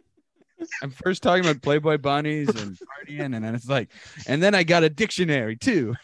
[0.82, 3.90] I'm first talking about Playboy bunnies and partying, and then it's like,
[4.26, 5.94] and then I got a dictionary too.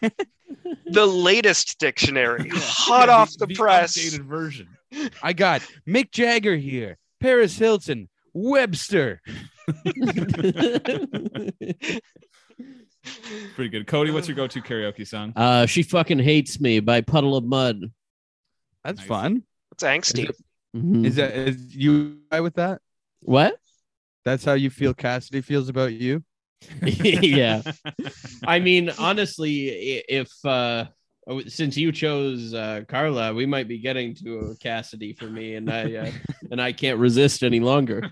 [0.87, 3.97] The latest dictionary, hot Yeah, off the, the, press.
[3.97, 4.69] updated version.
[5.23, 9.21] I got Mick Jagger here, Paris Hilton, Webster.
[13.55, 13.87] Pretty good.
[13.87, 15.33] Cody, what's your go-to karaoke song?
[15.37, 17.81] uh, she fucking hates me by Puddle of Mudd.
[18.83, 19.07] That's Nice.
[19.09, 19.43] fun.
[19.73, 20.31] It's angsty.
[20.77, 21.05] Mhm.
[21.05, 22.81] Is that is you with that?
[23.21, 23.57] what?
[24.25, 26.25] That's how you feel Cassidy feels about you?
[26.83, 27.63] yeah.
[28.47, 30.87] I mean, honestly, if uh
[31.47, 35.71] since you chose uh Karla, we might be getting to a Cassidy for me, and
[35.71, 36.11] I uh,
[36.51, 38.11] and I can't resist any longer.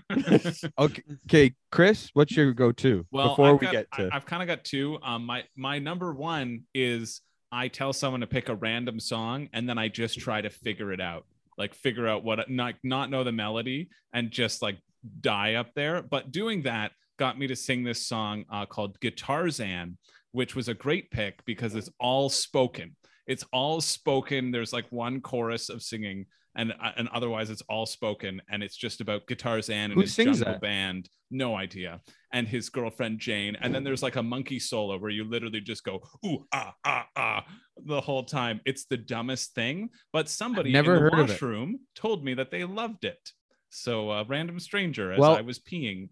[0.77, 4.09] Okay, okay, Chris, what's your go-to well, before I've we got, get to?
[4.11, 4.99] I, have kind of got two.
[5.03, 7.21] Um, my my number one is
[7.51, 10.91] I tell someone to pick a random song, and then I just try to figure
[10.91, 11.25] it out,
[11.57, 14.77] like figure out what not not know the melody, and just like
[15.21, 16.01] die up there.
[16.01, 19.97] But doing that got me to sing this song uh, called Guitarzan,
[20.31, 22.95] which was a great pick because it's all spoken.
[23.27, 24.51] It's all spoken.
[24.51, 26.25] There's like one chorus of singing,
[26.57, 30.15] and uh, and otherwise it's all spoken, and it's just about Guitarzan and Who his
[30.15, 30.61] jungle that?
[30.61, 31.09] band.
[31.31, 32.01] No idea.
[32.31, 35.83] And his girlfriend Jane, and then there's like a monkey solo where you literally just
[35.83, 37.45] go ooh ah ah ah
[37.85, 38.59] the whole time.
[38.65, 42.65] It's the dumbest thing, but somebody never in the heard washroom told me that they
[42.65, 43.31] loved it.
[43.75, 46.09] So a random stranger, as Well- I was peeing,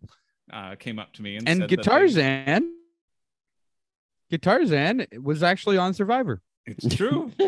[0.51, 2.71] uh, came up to me and and said that they- Guitarzan,
[4.31, 6.41] Guitarzan was actually on Survivor.
[6.65, 7.31] It's true.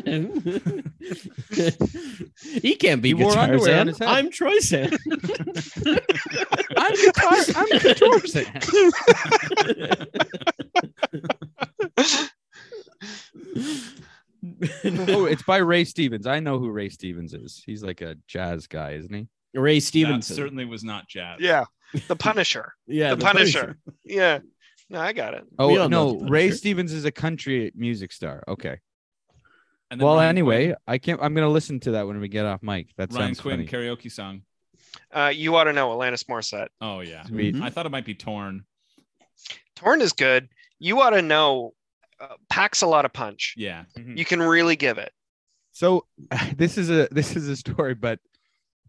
[2.61, 3.89] he can't be He wore Guitar Zan.
[4.01, 4.91] I'm Troyzan.
[6.77, 7.33] I'm Guitar.
[7.55, 8.63] I'm Guitarzan.
[15.09, 16.27] oh, it's by Ray Stevens.
[16.27, 17.63] I know who Ray Stevens is.
[17.65, 19.27] He's like a jazz guy, isn't he?
[19.53, 21.39] Ray That certainly was not jazz.
[21.39, 21.65] Yeah,
[22.07, 22.73] the Punisher.
[22.87, 23.77] yeah, the, Punisher.
[24.03, 24.39] Yeah,
[24.89, 25.43] no, I got it.
[25.59, 28.43] Oh We no, Ray Stevens is a country music star.
[28.47, 28.79] Okay.
[29.91, 31.19] And Well, Ryan anyway, Quinn- I can't.
[31.21, 32.87] I'm gonna listen to that when we get off mic.
[32.97, 33.67] That Ryan sounds Quinn funny.
[33.67, 34.41] karaoke song.
[35.11, 36.69] Uh, you ought to know Alanis Morissette.
[36.81, 37.55] Oh yeah, Sweet.
[37.61, 38.65] I thought it might be torn.
[39.75, 40.49] Torn is good.
[40.79, 41.73] You ought to know.
[42.19, 43.53] Uh, packs a lot of punch.
[43.57, 45.11] Yeah, You can really give it.
[45.73, 46.05] So
[46.55, 48.19] this is a this is a story, but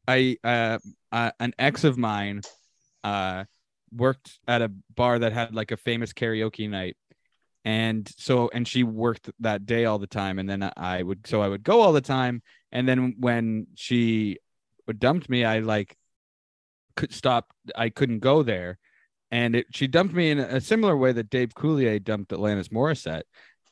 [0.06, 0.78] I uh,
[1.12, 2.42] uh an ex of mine
[3.02, 3.44] uh
[3.92, 6.96] worked at a bar that had like a famous karaoke night,
[7.64, 10.38] and so and she worked that day all the time.
[10.38, 12.42] And then i would so i would go all the time.
[12.72, 14.38] And then when she
[14.98, 15.96] dumped me i like
[16.96, 18.78] could stop i couldn't go there.
[19.30, 23.22] And it, she dumped me in a similar way that dave coulier dumped alanis morissette.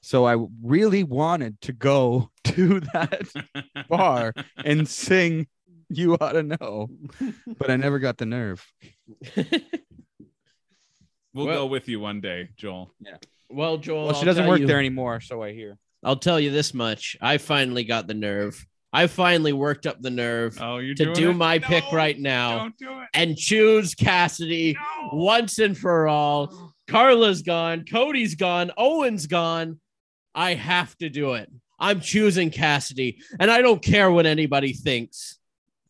[0.00, 3.28] So i really wanted to go to that
[3.88, 4.32] bar
[4.64, 5.46] and sing
[5.96, 6.88] you ought to know
[7.58, 8.64] but i never got the nerve
[11.34, 12.92] We'll Well- go with you one day, Joel.
[13.00, 13.16] Yeah.
[13.48, 16.16] Well, Joel, well she I'll doesn't tell work you- there anymore so i hear I'll
[16.16, 18.66] tell you this much: I finally got the nerve.
[18.92, 21.34] I finally worked up the nerve Oh, you're to doing do it?
[21.34, 23.08] my No, pick right now Don't do it.
[23.14, 25.10] and choose Cassidy No.
[25.12, 26.74] once and for all.
[26.88, 29.80] Karla's gone, Cody's gone, Owen's gone.
[30.34, 31.48] I have to do it.
[31.78, 35.38] I'm choosing Cassidy, and I don't care what anybody thinks.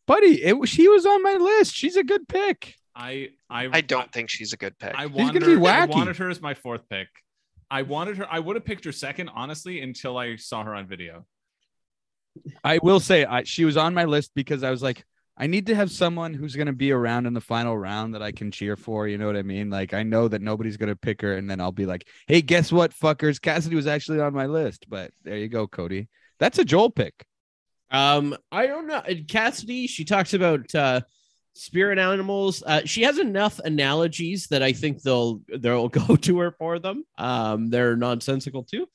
[0.06, 4.12] Buddy it she was on my list she's a good pick I I I don't
[4.12, 4.94] think she's a good pick.
[4.94, 7.08] I gonna wanted be her, I wanted her as my fourth pick.
[7.70, 8.26] I wanted her.
[8.30, 11.26] I would have picked her second, honestly, until I saw her on video.
[12.62, 15.04] I will say I she was on my list because I was like,
[15.38, 18.32] I need to have someone who's gonna be around in the final round that I
[18.32, 19.08] can cheer for.
[19.08, 19.70] You know what I mean?
[19.70, 22.70] Like I know that nobody's gonna pick her, and then I'll be like, Hey, guess
[22.70, 23.40] what, fuckers?
[23.40, 24.84] Cassidy was actually on my list.
[24.88, 26.08] But there you go, Cody.
[26.38, 27.24] That's a Joel pick.
[27.92, 29.02] Um, I don't know.
[29.28, 31.02] Cassidy, she talks about uh
[31.54, 32.62] spirit animals.
[32.66, 37.04] Uh, she has enough analogies that I think they'll they'll go to her for them.
[37.18, 38.88] Um, they're nonsensical too.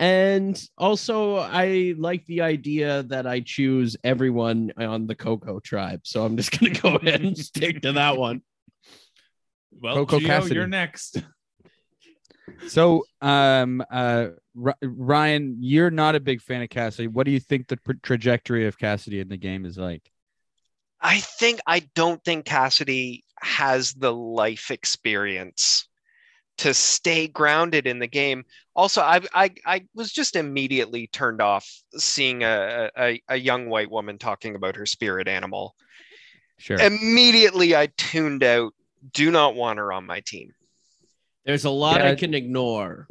[0.00, 6.00] And also, I like the idea that I choose everyone on the Coco tribe.
[6.04, 8.42] So I'm just gonna go ahead and stick to that one.
[9.80, 10.54] Well, Coco Geo, Cassidy.
[10.56, 11.22] you're next.
[12.66, 14.28] So, um, uh,
[14.62, 17.08] R- Ryan, you're not a big fan of Cassidy.
[17.08, 20.10] What do you think the pr- trajectory of Cassidy in the game is like?
[21.00, 25.86] I think I don't think Cassidy has the life experience
[26.58, 28.44] to stay grounded in the game.
[28.74, 33.90] Also, I I, I was just immediately turned off seeing a, a a young white
[33.90, 35.76] woman talking about her spirit animal.
[36.58, 36.80] Sure.
[36.80, 38.74] Immediately, I tuned out.
[39.12, 40.52] Do not want her on my team.
[41.48, 42.10] There's a lot Yeah.
[42.10, 43.08] I can ignore.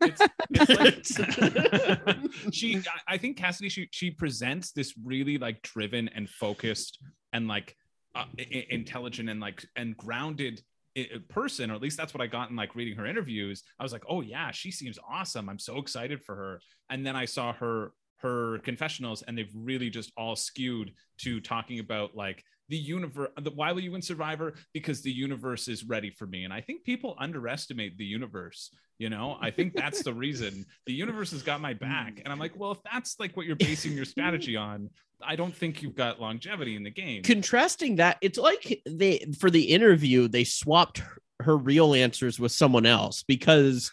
[0.00, 0.20] It's,
[0.50, 2.16] it's like
[2.52, 2.76] she.
[2.78, 3.68] I- I think Cassidy.
[3.68, 6.98] She she presents this really like driven and focused
[7.32, 7.76] and like
[8.14, 10.62] uh, i- i- intelligent and like and grounded
[10.96, 13.64] i- i- person or at least that's what i got in like reading her interviews
[13.80, 16.60] i was like oh yeah she seems awesome i'm so excited for her
[16.90, 21.80] and then i saw her her confessionals and they've really just all skewed to talking
[21.80, 24.54] about like the universe the, why will you win survivor?
[24.72, 26.44] Because the universe is ready for me.
[26.44, 29.36] And i think people underestimate the universe you know?
[29.40, 30.64] I think that's the reason.
[30.86, 32.20] The universe has got my back.
[32.24, 34.90] And i'm like well if that's like what you're basing your strategy on
[35.22, 37.22] i don't think you've got longevity in the game.
[37.22, 42.52] Contrasting that it's like they for the interview they swapped her, her real answers with
[42.52, 43.90] someone else because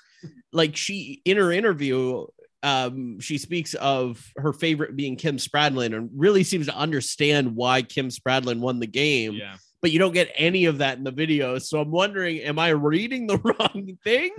[0.54, 2.26] like she in her interview
[2.64, 7.82] um she speaks of her favorite being kim spradlin and really seems to understand why
[7.82, 9.56] kim spradlin won the game yeah.
[9.82, 11.58] but you don't get any of that in the video.
[11.58, 14.32] So i'm wondering am i reading the wrong thing?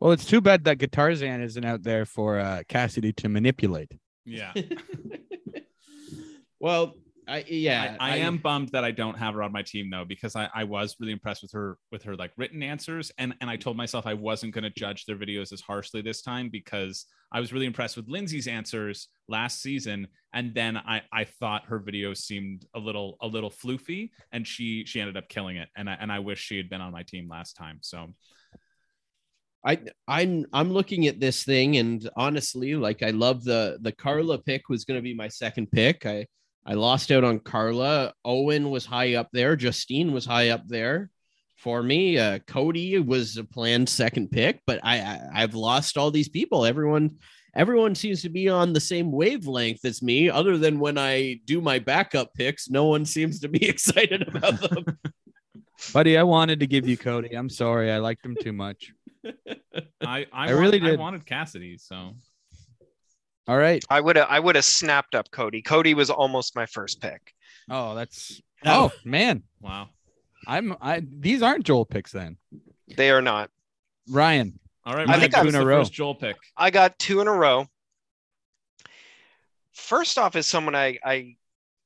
[0.00, 3.92] Well, it's too bad that Guitarzan isn't out there for uh, Cassidy to manipulate.
[4.24, 4.52] yeah.
[6.58, 6.94] Well
[7.32, 10.04] i yeah I, I am bummed that I don't have her on my team though,
[10.04, 13.48] because I, I was really impressed with her with her like written answers, and and
[13.48, 17.06] I told myself I wasn't going to judge their videos as harshly this time because
[17.32, 21.80] I was really impressed with Lindsay's answers last season, and then I I thought her
[21.80, 25.88] videos seemed a little a little floofy, and she she ended up killing it, and
[25.88, 27.78] I and I wish she had been on my team last time.
[27.80, 28.14] So
[29.64, 34.38] I I'm I'm looking at this thing and honestly, like I love the the Karla
[34.38, 36.04] pick was going to be my second pick.
[36.04, 36.26] I
[36.64, 38.12] I lost out on Karla.
[38.24, 39.56] Owen was high up there.
[39.56, 41.10] Justine was high up there
[41.56, 42.18] for me.
[42.18, 46.64] Uh, Cody was a planned second pick, but I, I I've lost all these people.
[46.64, 47.16] Everyone
[47.54, 50.30] everyone seems to be on the same wavelength as me.
[50.30, 54.60] Other than when I do my backup picks, no one seems to be excited about
[54.60, 54.84] them.
[55.92, 57.34] Buddy, I wanted to give you Cody.
[57.34, 57.90] I'm sorry.
[57.90, 58.92] I liked him too much.
[59.26, 59.36] I
[60.00, 61.76] I, I really want- I wanted Cassidy.
[61.78, 62.14] So
[63.48, 63.82] All right.
[63.90, 65.62] I would have I would have snapped up Cody.
[65.62, 67.34] Cody was almost my first pick.
[67.70, 68.72] Oh, that's No.
[68.84, 69.42] oh man.
[69.60, 69.88] wow.
[70.46, 72.36] I'm I these aren't Joel picks then.
[72.96, 73.50] They are not.
[74.08, 74.58] Ryan.
[74.84, 75.80] All right, I think I'm- Two in a row.
[75.80, 76.36] first Joel pick.
[76.56, 77.66] I got two in a row.
[79.74, 81.36] First off is someone I, I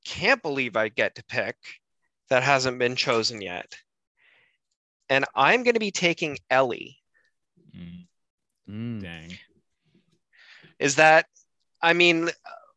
[0.04, 1.56] can't believe I get to pick
[2.30, 3.74] that hasn't been chosen yet.
[5.08, 6.96] And I'm going to be taking Ellie.
[7.76, 8.06] Mm,
[8.68, 9.02] Mm.
[9.02, 9.38] dang.
[10.80, 11.26] Is that,
[11.86, 12.28] I mean,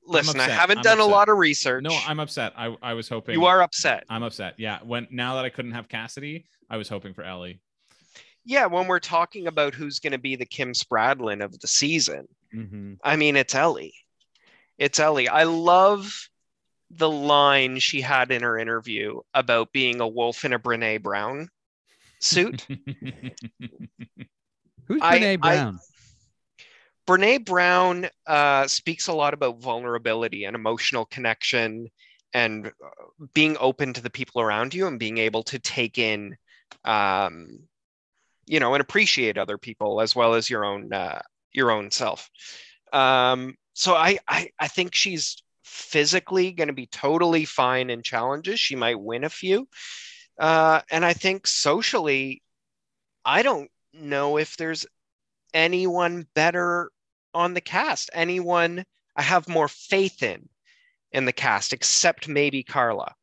[0.06, 1.84] listen, I haven't I'm done a lot of research.
[1.84, 2.54] No, I'm upset.
[2.56, 4.04] I I was hoping you are upset.
[4.10, 4.56] I'm upset.
[4.58, 4.80] Yeah.
[4.84, 7.60] When now that I couldn't have Cassidy, I was hoping for Ellie.
[8.46, 12.28] yeah, when we're talking about who's going to be the Kim Spradlin of the season,
[12.56, 12.98] Mhm.
[13.04, 13.94] I mean, it's Ellie.
[14.78, 15.28] It's Ellie.
[15.28, 16.30] I love
[16.92, 21.50] the line she had in her interview about being a wolf in a Brene Brown
[22.20, 22.66] suit.
[24.88, 25.80] Who's Brene I- Brown?
[27.10, 31.88] Brene Brown uh, speaks a lot about vulnerability and emotional connection
[32.36, 32.70] and uh,
[33.34, 36.36] being open to the people around you and being able to take in,
[36.86, 37.62] um,
[38.46, 41.20] you know, and appreciate other people as well as your own uh,
[41.52, 42.30] your own self.
[42.94, 48.60] Um, so I, I I think she's physically going to be totally fine in challenges.
[48.60, 49.68] She might win a few,
[50.40, 52.44] uh, and I think socially,
[53.26, 54.86] I don't know if there's
[55.56, 56.92] anyone better
[57.34, 58.10] on the cast.
[58.14, 60.48] Anyone I have more faith in
[61.12, 63.14] in the cast, except maybe Karla.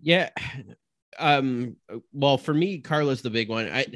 [0.00, 0.30] Yeah.
[1.20, 1.74] Um
[2.12, 3.68] well for me Karla's the big one.
[3.68, 3.86] I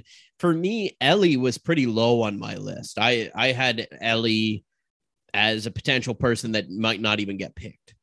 [0.40, 2.98] for me Ellie was pretty low on my list.
[2.98, 4.64] I I had Ellie
[5.32, 7.94] as a potential person that might not even get picked.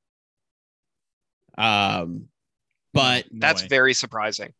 [1.58, 2.30] Um
[2.94, 3.68] but That's way.
[3.68, 4.54] very surprising.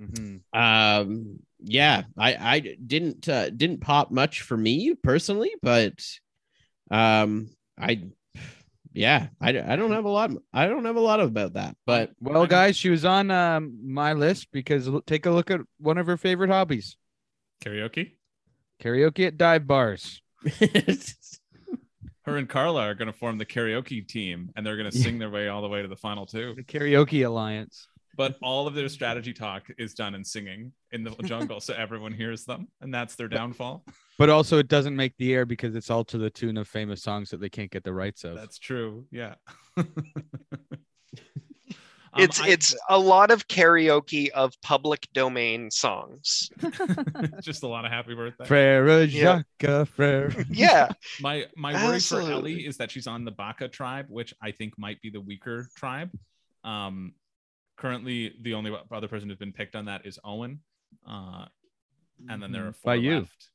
[0.00, 0.40] Mhm.
[0.54, 5.94] um yeah, I I didn't uh, didn't pop much for me personally, but
[6.90, 8.04] um I
[8.92, 12.10] yeah, I, I don't have a lot I don't have a lot about that, but
[12.20, 15.96] Well, guys, she was on um, my list because l- take a look at one
[15.96, 16.96] of her favorite hobbies:
[17.64, 18.12] Karaoke.
[18.82, 20.20] karaoke at dive bars.
[22.24, 25.18] Her and Karla are going to form the karaoke team, and they're going to sing
[25.18, 26.54] their way all the way to the final two.
[26.54, 27.88] The karaoke alliance.
[28.16, 32.12] But all of their strategy talk is done in singing in the jungle, so everyone
[32.12, 33.84] hears them, and that's their downfall.
[34.18, 37.02] But also, it doesn't make the air because it's all to the tune of famous
[37.02, 38.34] songs that they can't get the rights of.
[38.36, 39.06] That's true.
[39.10, 39.34] Yeah.
[42.12, 46.50] Um, it's I- it's a lot of karaoke of public domain songs.
[47.40, 48.46] just a lot of happy birthday.
[48.46, 49.42] Frere Yeah.
[49.62, 50.34] Jacques Frere.
[50.50, 50.88] Yeah,
[51.20, 52.30] My my worry Absolutely.
[52.30, 55.20] for Ellie is that she's on the Baka tribe, which I think might be the
[55.20, 56.10] weaker tribe.
[56.64, 57.14] Um,
[57.80, 60.60] currently, the only other person who's been picked on that is Owen,
[61.08, 61.46] uh,
[62.28, 63.20] and then there are four By you.
[63.20, 63.48] left.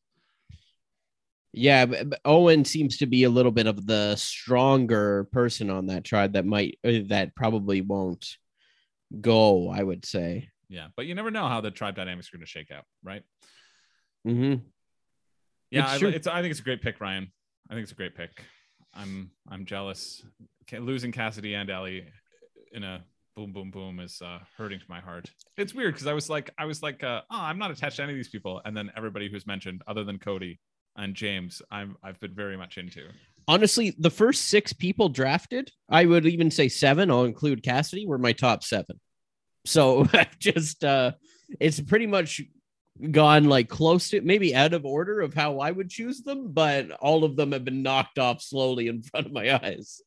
[1.54, 1.86] Yeah,
[2.26, 6.46] Owen seems to be a little bit of the stronger person on that tribe that
[6.46, 8.28] might uh, that probably won't
[9.22, 9.70] go.
[9.70, 10.50] I would say.
[10.68, 13.22] Yeah, but you never know how the tribe dynamics are going to shake out, right?
[14.26, 14.56] hmm
[15.70, 17.32] Yeah, It's I, it's, I think it's a great pick, Ryan.
[17.70, 18.32] I think it's a great pick.
[18.94, 20.26] I'm I'm jealous.
[20.72, 22.08] Losing Cassidy and Ellie
[22.72, 23.06] in a
[23.36, 25.30] boom boom boom is uh, hurting to my heart.
[25.58, 28.04] It's weird because I was like I was like uh, oh I'm not attached to
[28.04, 30.60] any of these people, and then everybody who's mentioned other than Cody
[30.96, 33.08] and James, I'm I've been very much into.
[33.48, 37.12] Honestly, the first six people drafted, I would even say seven.
[37.12, 38.06] I'll include Cassidy.
[38.06, 39.00] Were my top seven.
[39.66, 40.08] So
[40.40, 41.12] just uh,
[41.60, 42.42] it's pretty much
[43.12, 46.90] gone like close to maybe out of order of how I would choose them, but
[46.92, 50.02] all of them have been knocked off slowly in front of my eyes.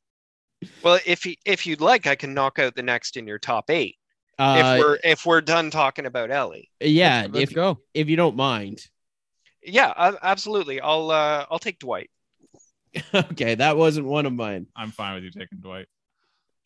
[0.82, 3.70] Well, if you, if you'd like, I can knock out the next in your top
[3.70, 3.96] eight.
[4.38, 7.78] Uh, if we're if we're done talking about Ellie, yeah, Let's if go.
[7.92, 8.80] if you don't mind.
[9.64, 10.80] yeah, a- absolutely.
[10.80, 12.10] I'll uh, I'll take Dwight.
[13.14, 14.66] okay, that wasn't one of mine.
[14.76, 15.86] I'm fine with you taking Dwight.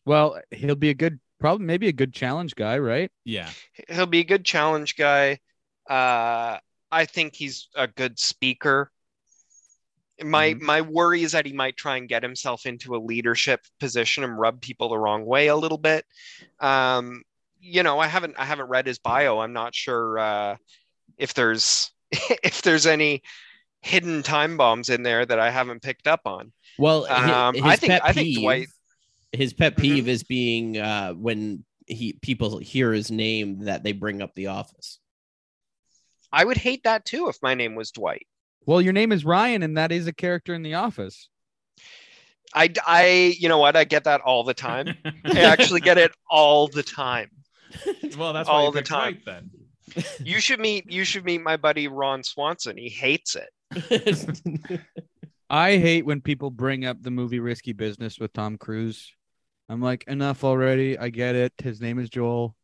[0.05, 3.11] Well, he'll be a good, probably maybe a good challenge guy, right?
[3.25, 3.49] Yeah,
[3.89, 5.39] He'll be a good challenge guy.
[5.89, 6.59] Uh,
[6.91, 8.91] I think he's a good speaker.
[10.21, 14.23] My my worry is that he might try and get himself into a leadership position
[14.23, 16.05] and rub people the wrong way a little bit.
[16.59, 17.23] Um,
[17.59, 19.39] you know, I haven't I haven't read his bio.
[19.39, 20.57] I'm not sure uh,
[21.17, 23.23] if there's if there's any
[23.81, 26.53] hidden time bombs in there that I haven't picked up on.
[26.77, 28.67] Well, Um, his, I think I think Dwight.
[29.31, 29.81] his pet Mhm.
[29.81, 34.47] peeve is being uh, when he people hear his name that they bring up the
[34.47, 34.99] office.
[36.31, 38.25] I would hate that too if my name was Dwight.
[38.65, 41.29] Well, your name is Ryan, and that is a character in The Office.
[42.53, 43.75] I, I, you know what?
[43.75, 44.95] I get that all the time.
[45.25, 47.29] I actually get it all the time.
[48.17, 49.19] well that's All you the time.
[49.23, 49.49] Dwight then.
[50.23, 52.77] You should meet, you should meet my buddy Ron Swanson.
[52.77, 54.79] He hates it.
[55.49, 59.11] I hate when people bring up the movie Risky Business with Tom Cruise.
[59.69, 60.97] I'm like, enough already.
[60.97, 61.53] I get it.
[61.57, 62.55] His name is Joel.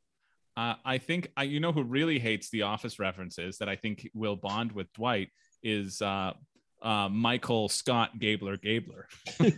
[0.57, 4.09] Uh, I think I, you know who really hates the Office references that I think
[4.13, 5.29] will bond with Dwight
[5.63, 6.33] is uh,
[6.81, 9.07] uh, Michael Scott Gabler Gabler.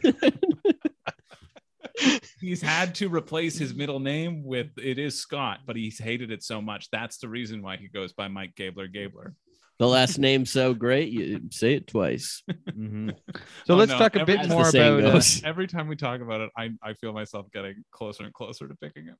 [2.40, 6.44] he's had to replace his middle name with it is Scott, but he's hated it
[6.44, 6.90] so much.
[6.92, 9.34] That's the reason why he goes by Mike Gabler Gabler.
[9.78, 12.44] the last name's so great, you say it twice.
[12.70, 13.16] Mhm.
[13.66, 15.22] So Oh, let's no, talk a every- bit more about uh.
[15.44, 18.76] Every time we talk about it, I, I feel myself getting closer and closer to
[18.76, 19.16] picking it.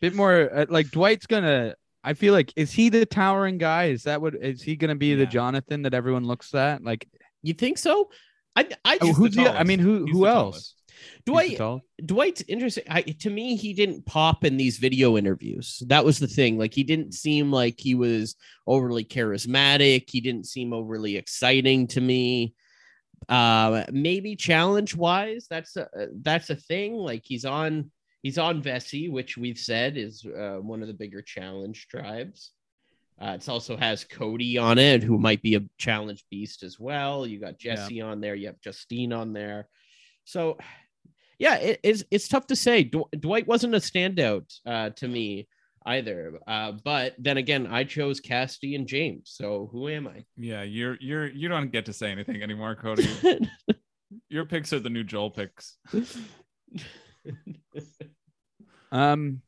[0.00, 1.74] bit more uh, like Dwight's gonna
[2.04, 3.86] I feel like is he the towering guy?
[3.86, 6.82] Is that what is he going to be the Jonathan that everyone looks at?
[6.82, 7.08] Like
[7.42, 8.10] You think so?
[8.56, 10.04] I I oh, just, who's the the, I mean who.
[10.04, 10.54] He's who else?
[10.54, 10.74] tallest.
[10.74, 10.84] He's
[11.24, 12.84] the Dwight Dwight's interesting.
[12.88, 15.82] I, to me, he didn't pop in these video interviews.
[15.86, 16.58] That was the thing.
[16.58, 18.36] Like he didn't seem like he was
[18.66, 20.04] overly charismatic.
[20.08, 22.54] He didn't seem overly exciting to me.
[23.28, 25.88] Uh, maybe challenge wise, that's a
[26.22, 26.94] that's a thing.
[26.94, 27.90] Like he's on
[28.22, 32.52] he's on Vesi, which we've said is uh, one of the bigger challenge tribes.
[33.20, 37.26] Uh, it also has Cody on it, who might be a challenge beast as well.
[37.26, 37.74] You got Yeah.
[37.76, 38.34] Jesse on there.
[38.36, 39.68] You have Justine on there.
[40.24, 40.58] So,
[41.38, 42.84] yeah, it, it's it's tough to say.
[42.84, 45.48] Dw- Dwight wasn't a standout uh, to me
[45.86, 46.38] either.
[46.46, 49.32] Uh, but then again, I chose Cassidy and James.
[49.34, 50.24] So who am I?
[50.36, 53.08] Yeah, you're you're you don't get to say anything anymore, Cody.
[54.28, 55.76] Your picks are the new Joel picks.
[58.92, 59.42] Um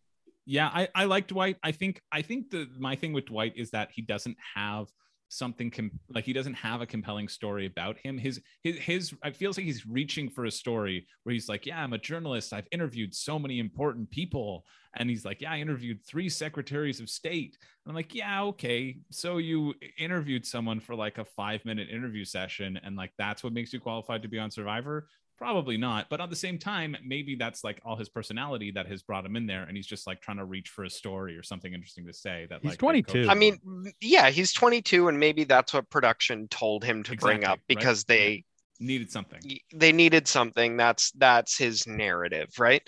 [0.47, 1.57] Yeah, I I like Dwight.
[1.63, 4.89] I think I think the my thing with Dwight is that he doesn't have
[5.33, 8.19] something com- like he doesn't have a compelling story about him.
[8.19, 11.83] His his his it feels like he's reaching for a story where he's like, yeah,
[11.83, 12.53] I'm a journalist.
[12.53, 14.65] I've interviewed so many important people,
[14.97, 17.57] and he's like, yeah, I interviewed three secretaries of state.
[17.85, 18.99] And I'm like, yeah, okay.
[19.11, 23.53] So you interviewed someone for like a five minute interview session, and like that's what
[23.53, 25.09] makes you qualified to be on Survivor.
[25.41, 29.03] Probably not, but at the same time, maybe that's like all his personality that has
[29.03, 31.43] brought him in there, and he's just like trying to reach for a story or
[31.43, 32.47] something interesting to say.
[32.51, 33.25] That He's like, 22.
[33.27, 33.59] I mean,
[34.03, 37.67] yeah, he's 22, and maybe that's what production told him to bring Exactly, up right?
[37.69, 38.45] because they
[38.81, 39.41] needed something.
[39.75, 40.77] they needed something.
[40.77, 42.83] That's that's his narrative, right?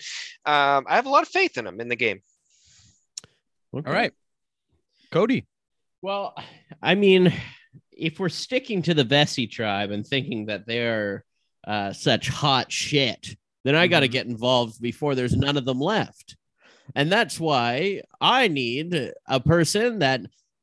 [0.45, 2.21] Um, I have a lot of faith in him in the game.
[3.73, 4.13] all right.
[5.11, 5.47] Cody.
[6.03, 6.35] Well,
[6.83, 7.33] I mean,
[7.93, 11.25] if we're sticking to the Vesi tribe and thinking that they're
[11.67, 14.13] uh, such hot shit, then I got to Mhm.
[14.13, 16.37] get involved before there's none of them left.
[16.95, 20.21] And that's why I need a person that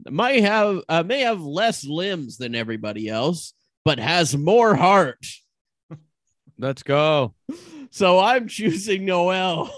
[0.10, 3.54] might have uh, may have less limbs than everybody else,
[3.86, 5.26] but has more heart.
[6.58, 7.34] Let's go.
[7.90, 9.74] So I'm choosing Noelle.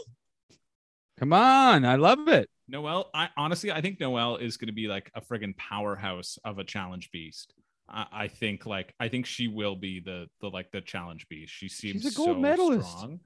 [1.19, 1.85] Come on.
[1.85, 2.49] I love it.
[2.67, 6.57] Noelle, I honestly, I think Noelle is going to be like a friggin' powerhouse of
[6.57, 7.53] a challenge beast.
[7.91, 11.53] I, I think like I think she will be the the like the challenge beast.
[11.53, 12.89] She seems a gold so medalist.
[12.89, 13.19] strong.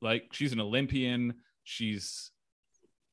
[0.00, 1.34] Like she's an Olympian.
[1.64, 2.30] She's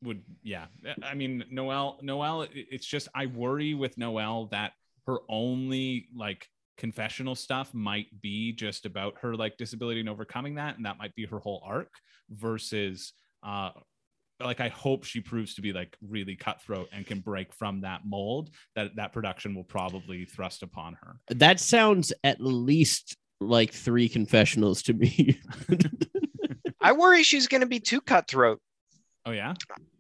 [0.02, 0.66] would yeah.
[1.04, 2.00] I mean Noelle.
[2.02, 2.48] Noelle.
[2.54, 4.74] It's just I worry with Noelle that
[5.08, 6.48] her only like
[6.78, 11.16] confessional stuff might be just about her like disability and overcoming that, and that might
[11.16, 11.92] be her whole arc
[12.30, 13.72] versus uh
[14.46, 18.02] like I hope she proves to be like really cutthroat and can break from that
[18.06, 21.18] mold that that production will probably thrust upon her.
[21.30, 25.40] That sounds at least like three confessionals to me.
[26.82, 28.60] I worry she's going to be too cutthroat.
[29.26, 29.54] Oh yeah,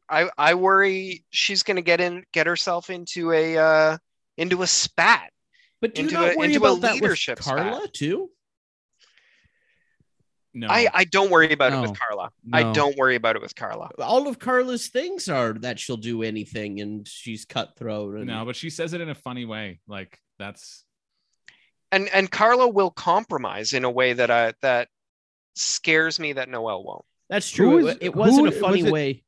[0.10, 3.98] I I worry she's going to get in get herself into a uh,
[4.38, 5.30] into a spat.
[5.82, 7.94] But do you Into not a- worry into a about that leadership with Karla spat.
[7.94, 8.30] too?
[10.54, 12.30] No, I I don't worry about it with Karla.
[12.54, 13.90] I don't worry about it with Karla.
[14.00, 18.18] All of Karla's things are that she'll do anything and she's cutthroat.
[18.18, 19.80] And no, but she says it in a funny way.
[19.88, 20.84] Like that's
[21.92, 24.90] And and Karla will compromise in a way that I that
[25.56, 27.06] scares me that Noelle won't.
[27.30, 27.80] that's true.
[27.80, 29.24] is- it, it wasn't a funny was it- way.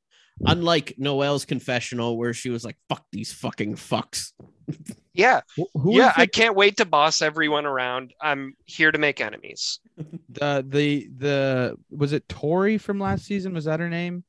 [0.46, 4.34] Unlike Noelle's confessional, where she was like, "Fuck these fucking fucks."
[5.16, 6.10] Yeah, Who yeah.
[6.10, 8.14] is I can't wait to boss everyone around.
[8.22, 9.80] I'm here to make enemies.
[10.30, 13.54] the the the was it Tori from last season?
[13.54, 14.24] Was that her name?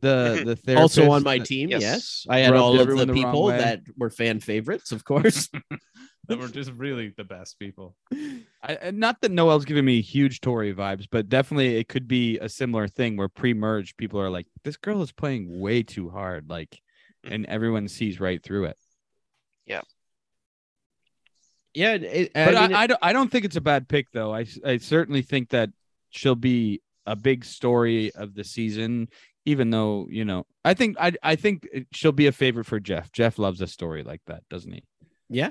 [0.00, 0.44] The Mhm.
[0.46, 1.82] the therapist also on my that- team, Yes.
[1.82, 5.48] yes, I had Rubbed all of the the people that were fan favorites, of course.
[6.28, 7.96] that were just really the best people.
[8.62, 12.38] I, and not that Noelle's giving me huge Tori vibes, but definitely it could be
[12.38, 16.48] a similar thing where pre-merge people are like, "This girl is playing way too hard,"
[16.48, 16.80] like,
[17.24, 18.76] and everyone sees right through it.
[21.74, 24.34] Yeah, it, But I, mean, I, don't, I don't think it's a bad pick though.
[24.34, 25.70] I I certainly think that
[26.10, 29.08] she'll be a big story of the season.
[29.46, 33.10] Even though you know, I think I I think she'll be a favorite for Jeff.
[33.12, 34.82] Jeff loves a story like that, doesn't he?
[35.28, 35.50] Yeah.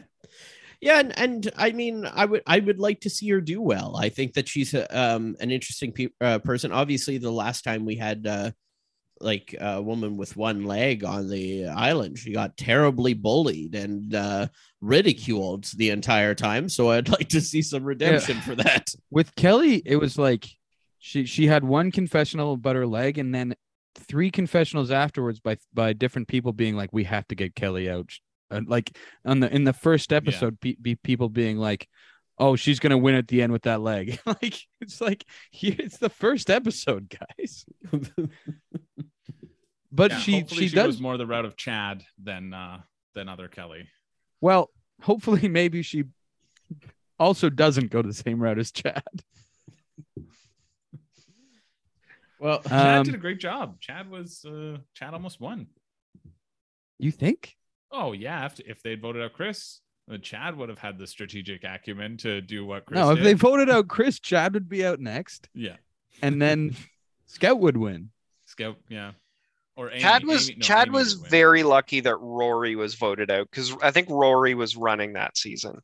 [0.82, 3.98] Yeah, and, and I mean, I would I would like to see her do well.
[3.98, 6.72] I think that she's a, um an interesting pe- uh, person.
[6.72, 8.52] Obviously, the last time we had uh,
[9.22, 14.48] like a woman with one leg on the island, she got terribly bullied and uh,
[14.82, 16.70] ridiculed the entire time.
[16.70, 18.94] So I'd like to see some redemption for that.
[19.10, 20.48] with Kelly, it was like
[21.00, 23.56] she she had one confessional about her leg, and then
[23.96, 28.12] three confessionals afterwards by by different people being like, "We have to get Kelly out."
[28.52, 28.96] And like
[29.26, 31.88] on the in the first episode, pe- be people being like,
[32.38, 36.10] "Oh, she's gonna win at the end with that leg." like it's like it's the
[36.10, 37.66] first episode, guys.
[39.92, 42.82] But Yeah, she hopefully she, does goes more the route of Chad than uh
[43.16, 43.88] than other Kelly.
[44.42, 44.70] well.
[45.02, 46.04] Hopefully, maybe she
[47.18, 49.04] also doesn't go the same route as Chad.
[52.40, 53.80] Well, Chad Um, did a great job.
[53.82, 55.68] Chad was uh Chad almost won.
[56.98, 57.56] You think?
[57.92, 61.64] Oh yeah, if if they'd voted out Chris, uh, Chad would have had the strategic
[61.64, 63.26] acumen to do what Chris no, if did.
[63.26, 65.76] they voted out Chris, Chad would be out next, yeah,
[66.22, 66.76] and then
[67.26, 68.10] Scout would win.
[68.46, 69.12] Scout, yeah.
[69.80, 73.32] Or Amy, Chad was Amy- no, Chad Amy was very lucky that Rory was voted
[73.32, 75.80] out because I think Rory was running that season.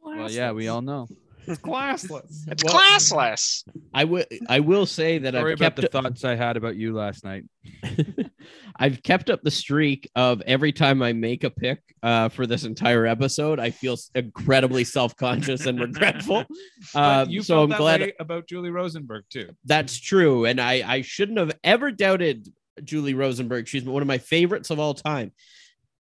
[0.00, 1.08] Well, yeah, we all know.
[1.46, 2.44] It's classless.
[2.48, 3.64] It's Well- classless.
[3.92, 4.24] I will.
[4.48, 7.24] I will say that Sorry I've about kept the thoughts I had about you last
[7.24, 7.44] night.
[8.76, 12.62] I've kept up the streak of every time I make a pick uh, for this
[12.64, 16.44] entire episode, I feel incredibly self conscious and regretful.
[16.94, 19.50] Um, you so felt I'm that glad way about Julie Rosenberg too.
[19.64, 22.48] that's true, and I I shouldn't have ever doubted
[22.84, 23.68] Julie Rosenberg.
[23.68, 25.32] She's one of my favorites of all time.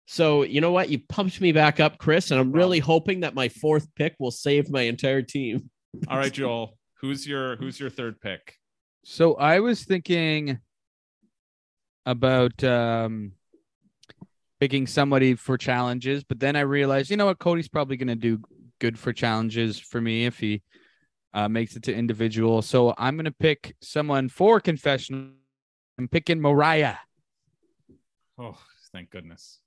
[0.07, 0.89] So you know what?
[0.89, 4.31] You pumped me back up, Chris, and I'm really hoping that my fourth pick will
[4.31, 5.69] save my entire team.
[6.07, 8.55] All right, Joel, who's your who's your third pick?
[9.03, 10.59] So I was thinking
[12.05, 13.33] about um
[14.59, 18.15] picking somebody for challenges, but then I realized, you know what, Cody's probably going to
[18.15, 18.39] do
[18.79, 20.61] good for challenges for me if he
[21.33, 22.61] uh, makes it to individual.
[22.61, 25.31] So I'm going to pick someone for confessional.
[25.99, 26.95] I'm picking Mariah.
[28.37, 28.57] Oh,
[28.93, 29.59] thank goodness.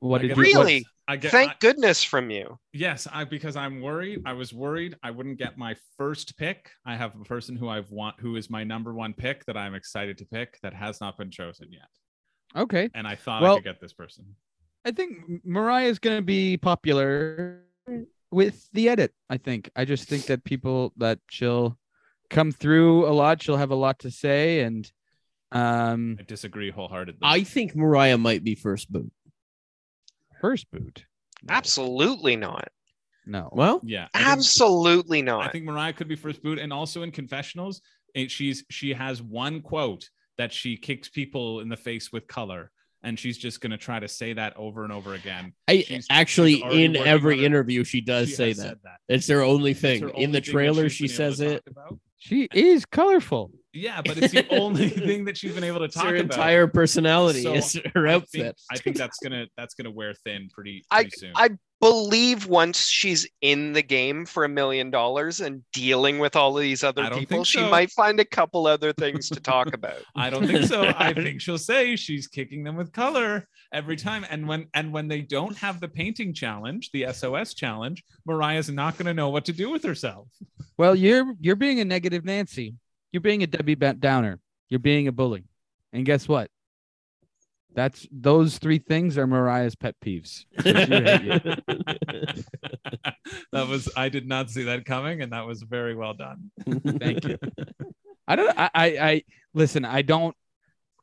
[0.00, 0.86] What I did get you the- what- Really?
[1.08, 2.58] I get Thank I- goodness from you.
[2.72, 4.22] yes, I because I'm worried.
[4.24, 6.70] I was worried I wouldn't get my first pick.
[6.86, 9.74] I have a person who I've want who is my number one pick that I'm
[9.74, 11.88] excited to pick that has not been chosen yet,
[12.56, 12.88] Okay.
[12.94, 14.36] and I thought Well- I could get this person.
[14.86, 17.64] I think Mariah is going to be popular
[18.30, 19.12] with the edit.
[19.28, 19.70] I think.
[19.76, 21.78] I just think that people that she'll
[22.32, 23.40] come through a lot.
[23.42, 24.90] She'll have a lot to say, and
[25.52, 27.20] um, I disagree wholeheartedly.
[27.22, 29.12] I think Mariah might be first boot.
[30.40, 31.04] first boot.
[31.48, 32.68] Absolutely not.
[33.26, 33.48] No.
[33.52, 37.12] Well, yeah, I think- Absolutely I think Mariah could be first boot, and also in
[37.12, 37.80] confessionals,
[38.14, 40.08] it, she's she has one quote
[40.38, 42.70] that she kicks people in the face with color,
[43.04, 45.52] and she's just gonna try to say that over and over again.
[45.68, 48.60] I She's- actually she's in every interview she does She say that.
[48.62, 48.96] said that.
[49.08, 50.02] It's their only thing.
[50.02, 51.64] her in only the trailer, she says to it.
[52.28, 52.48] Talk about.
[52.58, 53.50] She is colorful.
[53.74, 56.24] Yeah, but it's the only thing that she's been able to It's talk her about.
[56.24, 58.60] entire personality So, is her I think, outfit.
[58.70, 61.32] I think that's gonna that's gonna wear thin pretty, I soon.
[61.34, 61.50] I
[61.82, 66.62] believe once she's in the game for a million dollars and dealing with all of
[66.62, 69.98] these other people, think she might find a couple other things to talk about.
[70.14, 70.92] I don't think so.
[70.96, 74.24] I think she'll say she's kicking them with color every time.
[74.30, 78.96] And when and when they don't have the painting challenge, the SOS challenge, Mariah's not
[78.96, 80.28] going to know what to do with herself.
[80.78, 82.74] Well, you're you're being a negative Nancy.
[83.12, 84.40] You're being a Debbie Ba- Downer.
[84.70, 85.44] You're being a bully.
[85.92, 86.50] And guess what?
[87.74, 90.44] That's those three things are Mariah's pet peeves.
[90.60, 91.40] So she would hate you.
[93.52, 96.50] that was I did not see that coming, and that was very well done.
[96.66, 97.38] Thank you.
[98.28, 98.58] I don't.
[98.58, 98.86] I, I.
[98.86, 99.22] I
[99.54, 99.84] listen.
[99.84, 100.36] I don't.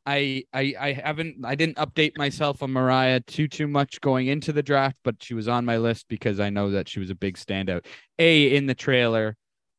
[0.06, 0.44] I.
[0.52, 0.74] I.
[0.78, 1.44] I haven't.
[1.44, 5.34] I didn't update myself on Mariah too too much going into the draft, but she
[5.34, 7.84] was on my list because I know that she was a big standout.
[8.18, 9.36] A in the trailer,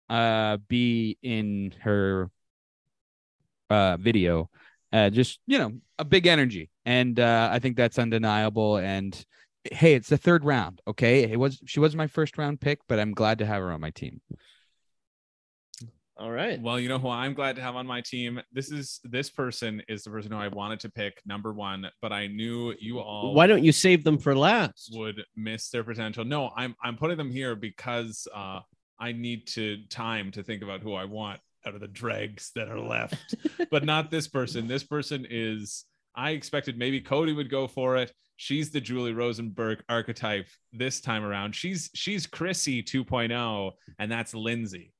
[0.09, 2.29] uh, B in her
[3.69, 4.49] uh video.
[4.93, 8.77] Uh, just you know, a big energy, and uh, I think that's undeniable.
[8.77, 9.13] And
[9.63, 10.81] hey, it's the third round.
[10.87, 13.71] Okay, it was she was my first round pick, but I'm glad to have her
[13.71, 14.21] on my team.
[16.21, 16.61] All right.
[16.61, 18.39] Well, you know who I'm glad to have on my team.
[18.51, 22.13] This is this person is the person who I wanted to pick number one, but
[22.13, 24.91] I knew you all Why don't you save them for last?
[24.93, 26.23] would miss their potential.
[26.23, 28.59] No, I'm I'm putting them here because uh,
[28.99, 32.69] I need to time to think about who I want out of the dregs that
[32.69, 33.35] are left,
[33.71, 34.67] but not this person.
[34.67, 35.85] This person is.
[36.13, 38.11] I expected maybe Cody would go for it.
[38.35, 41.55] She's the Julie Rosenberg archetype this time around.
[41.55, 44.91] She's she's Chrissy 2.0, and that's Lindsay.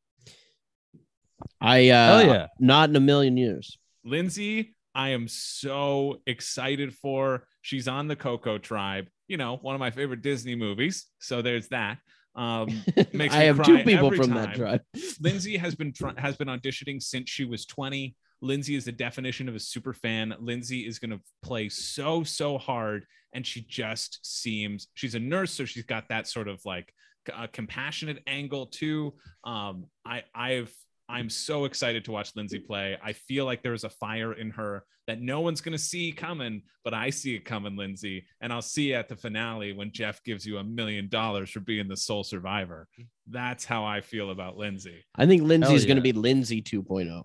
[1.59, 2.47] I uh Hell yeah.
[2.59, 3.77] not in a million years.
[4.03, 7.45] Lindsay, I am so excited for.
[7.61, 11.05] She's on the Coco Tribe, you know, one of my favorite Disney movies.
[11.19, 11.97] So there's that.
[12.35, 14.55] Um, Makes I have two people from that time.
[14.55, 14.81] tribe.
[15.21, 18.15] Lindsay has been try- has been auditioning since she was 20.
[18.41, 20.33] Lindsay is the definition of a super fan.
[20.39, 25.51] Lindsay is going to play so so hard, and she just seems she's a nurse,
[25.51, 26.93] so she's got that sort of like
[27.33, 29.13] uh, compassionate angle too.
[29.43, 30.73] Um, I I've
[31.11, 32.97] I'm so excited to watch Lindsay play.
[33.03, 36.61] I feel like there's a fire in her that no one's going to see coming,
[36.83, 38.25] but I see it coming, Lindsay.
[38.39, 41.59] And I'll see you at the finale when Jeff gives you a million dollars for
[41.59, 42.87] being the sole survivor.
[43.29, 45.03] That's how I feel about Lindsay.
[45.15, 46.81] I think Lindsay's Hell going to be Lindsay oh.
[46.81, 47.23] 2.0.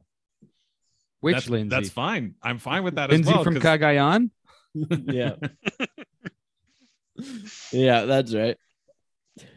[1.21, 1.77] Which that's, Lindsay?
[1.77, 2.35] That's fine.
[2.43, 3.45] I'm fine with that Lindsay as well.
[3.45, 4.31] from 'cause- Cagayan.
[4.75, 5.35] yeah.
[7.73, 8.57] yeah, that's right.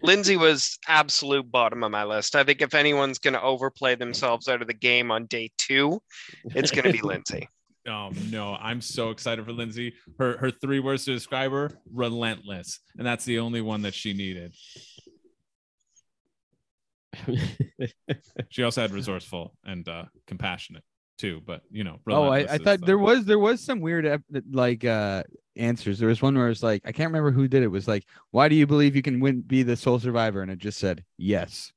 [0.01, 2.35] Lindsay was absolute bottom of my list.
[2.35, 6.01] I think if anyone's going to overplay themselves out of the game on day two,
[6.55, 7.47] it's going to be Lindsay.
[7.87, 9.93] Oh no, I'm so excited for Lindsay.
[10.19, 14.13] Her her three words to describe her: relentless, and that's the only one that she
[14.13, 14.53] needed.
[18.49, 20.83] She also had resourceful and uh, compassionate
[21.17, 21.99] too, but you know.
[22.07, 25.23] Oh, I, I thought the- there was there was some weird ep- like uh
[25.59, 25.99] answers.
[25.99, 27.65] There was one where it's like I can't remember who did it.
[27.65, 27.67] it.
[27.69, 30.41] Was like, why do you believe you can win be the sole survivor?
[30.41, 31.71] And it just said yes.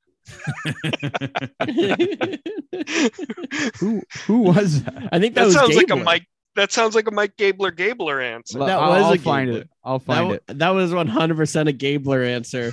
[3.78, 5.09] Who who was that?
[5.12, 6.26] I think that, That was sounds like a Mike.
[6.55, 8.59] That sounds like a Mike Gabler Gabler answer.
[8.59, 9.61] That I'll, was I'll a find Gabler.
[9.62, 9.70] it.
[9.85, 10.43] I'll find wa- it.
[10.59, 12.72] that was 100% a Gabler answer.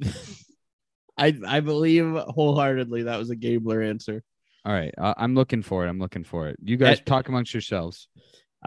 [1.18, 4.22] I I believe wholeheartedly that was a Gabler answer.
[4.64, 5.88] All right, uh, I'm looking for it.
[5.88, 6.56] I'm looking for it.
[6.62, 8.08] You guys Uh, talk amongst yourselves.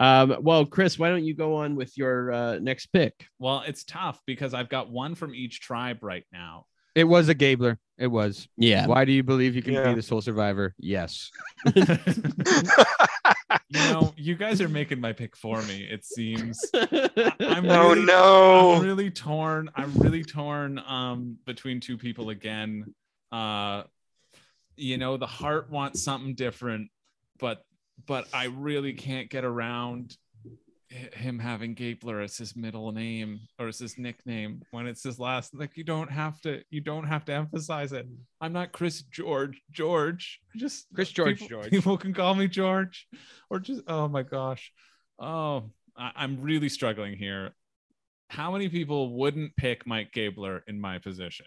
[0.00, 3.12] Um, well, Chris, why don't you go on with your uh, next pick?
[3.38, 6.64] well, it's tough because I've got one from each tribe right now.
[6.94, 7.78] It was a Gabler.
[7.98, 8.48] It was.
[8.56, 8.86] Yeah.
[8.86, 9.90] Why do you believe you can Yeah.
[9.90, 10.74] be the sole survivor?
[10.78, 11.30] Yes.
[11.76, 11.84] you
[13.72, 15.84] know, you guys are making my pick for me.
[15.84, 16.58] It seems.
[16.74, 16.90] I'm
[17.70, 18.72] oh really- no!
[18.76, 19.70] I'm really torn.
[19.74, 22.94] I'm really torn um between two people again.
[23.30, 23.84] Uh
[24.76, 26.90] you know, the heart wants something different,
[27.38, 27.64] but
[28.06, 30.16] but I really can't get around
[30.90, 35.54] him having Gabler as his middle name or as his nickname when it's his last
[35.54, 38.08] like you don't have to you don't have to emphasize it.
[38.40, 40.40] I'm not Chris George George.
[40.56, 41.70] Just Chris George people, George.
[41.70, 43.06] People can call me George
[43.50, 44.72] or just oh my gosh.
[45.18, 47.50] Oh, I, I'm really struggling here.
[48.28, 51.46] How many people wouldn't pick Mike Gabler in my position?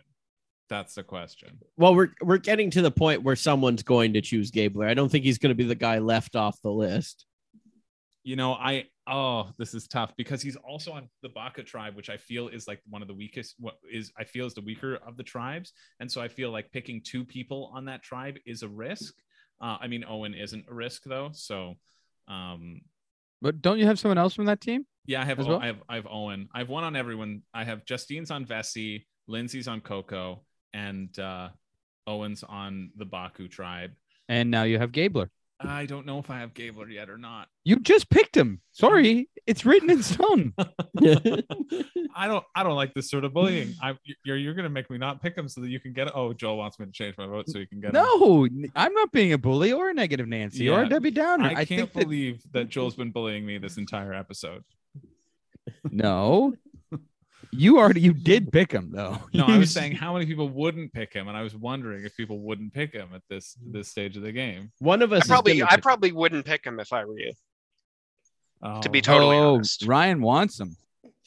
[0.73, 1.59] That's the question.
[1.77, 4.87] Well, we're we're getting to the point where someone's going to choose Gabler.
[4.87, 7.27] I don't think he's going to be the guy left off the list.
[8.23, 12.09] You know, I oh, this is tough because he's also on the Baka tribe, which
[12.09, 13.53] I feel is like one of the weakest.
[13.59, 16.71] What is I feel is the weaker of the tribes, and so I feel like
[16.71, 19.13] picking two people on that tribe is a risk.
[19.61, 21.75] Uh, I mean, Owen isn't a risk though, so
[22.27, 22.81] um,
[23.43, 24.87] But don't you have someone else from that team?
[25.05, 25.59] Yeah, I have, as well?
[25.59, 26.49] I have I have Owen.
[26.51, 27.43] I have one on everyone.
[27.53, 30.41] I have Justine's on Vesi, Lindsay's on Coco,
[30.73, 31.49] and uh,
[32.07, 33.91] Owen's on the Baka tribe.
[34.29, 35.29] And now you have Gabler.
[35.65, 37.47] I don't know if I have Gabler yet or not.
[37.63, 38.61] You just picked him.
[38.71, 40.53] Sorry, it's written in stone.
[42.15, 43.73] I don't I don't like this sort of bullying.
[43.81, 43.95] I
[44.25, 46.57] you're you're gonna make me not pick him so that you can get Oh, Joel
[46.57, 48.03] wants me to change my vote so you can get him.
[48.03, 51.45] No, I'm not being a bully or a negative Nancy or a Debbie Downer.
[51.45, 54.63] I, I, can't think that believe that Joel's been bullying me this entire episode.
[55.89, 56.53] no.
[57.51, 59.19] You already you did pick him though.
[59.33, 62.15] No, I was saying how many people wouldn't pick him, and I was wondering if
[62.15, 64.71] people wouldn't pick him at this this stage of the game.
[64.79, 67.33] One of us I probably, I pick- probably wouldn't pick him if I were you.
[68.81, 69.85] To be Oh, totally oh, honest.
[69.85, 70.77] Ryan wants him.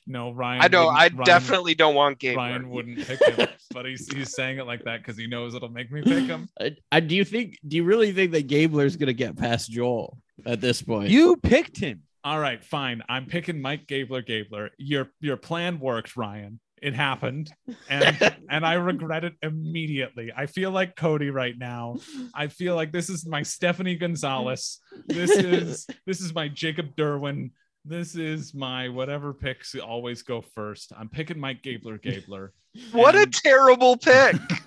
[0.07, 0.62] No, Ryan.
[0.62, 0.95] I don't.
[0.95, 2.37] I Ryan- definitely don't want Gabler.
[2.37, 5.69] Ryan wouldn't pick him, but he's he's saying it like that because he knows it'll
[5.69, 6.49] make me pick him.
[6.61, 7.59] I, I- do you think?
[7.67, 11.11] Do you really think that Gabler's going to get past Joel at this point?
[11.11, 12.03] You picked him.
[12.27, 13.05] All right, fine.
[13.09, 14.20] I'm picking Mike Gabler.
[14.20, 16.59] Gabler, your your plan worked, Ryan.
[16.83, 17.53] It happened,
[17.89, 20.33] and and I regret it immediately.
[20.37, 21.99] I feel like Cody right now.
[22.35, 24.81] I feel like this is my Stephanie Gonzalez.
[25.07, 27.51] This is this is my Jacob Derwin.
[27.89, 30.93] This is my whatever picks always go first.
[30.99, 31.99] I'm picking Mike Gabler.
[31.99, 32.53] Gabler.
[32.93, 34.37] What a terrible pick.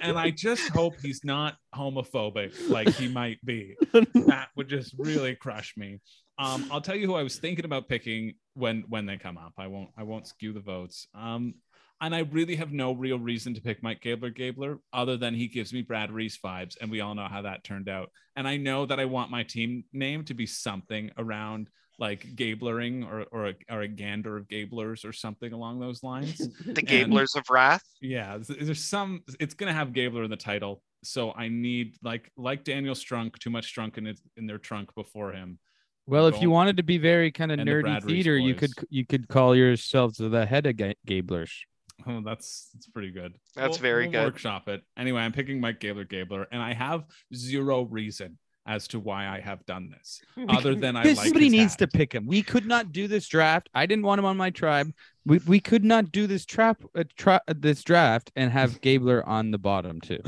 [0.00, 3.74] and I just hope he's not homophobic like he might be.
[4.14, 5.98] That would just really crush me.
[6.38, 9.54] Um, I'll tell you who I was thinking about picking when when they come up.
[9.58, 11.08] I won't I won't skew the votes.
[11.16, 11.54] Um,
[12.00, 15.48] and I really have no real reason to pick Mike Gabler Gabler other than he
[15.48, 18.10] gives me Brad Reese vibes, and we all know how that turned out.
[18.36, 21.68] And I know that I want my team name to be something around
[21.98, 26.38] like Gablering or or a, or a gander of Gablers or something along those lines
[26.64, 27.82] The Gablers of Wrath.
[28.00, 32.62] yeah there's some it's gonna have gabler in the title so i need like like
[32.62, 35.58] daniel strunk too much strunk in it in their trunk before him
[36.06, 38.70] Well, if you wanted to be very kind of And the nerdy theater, you could
[38.88, 41.52] you could call yourselves the head of Gablers.
[42.06, 44.24] oh that's that's pretty good That's We'll- very we'll good.
[44.24, 49.00] workshop it anyway i'm picking mike gabler gabler and i have zero reason as to
[49.00, 51.78] why i have done this other than i like somebody his needs hat.
[51.78, 52.26] to pick him.
[52.26, 53.68] We could not do this draft.
[53.74, 54.92] I didn't want him on my tribe.
[55.24, 59.26] We we could not do this trap uh, tra- uh, this draft and have Gabler
[59.26, 60.20] on the bottom too.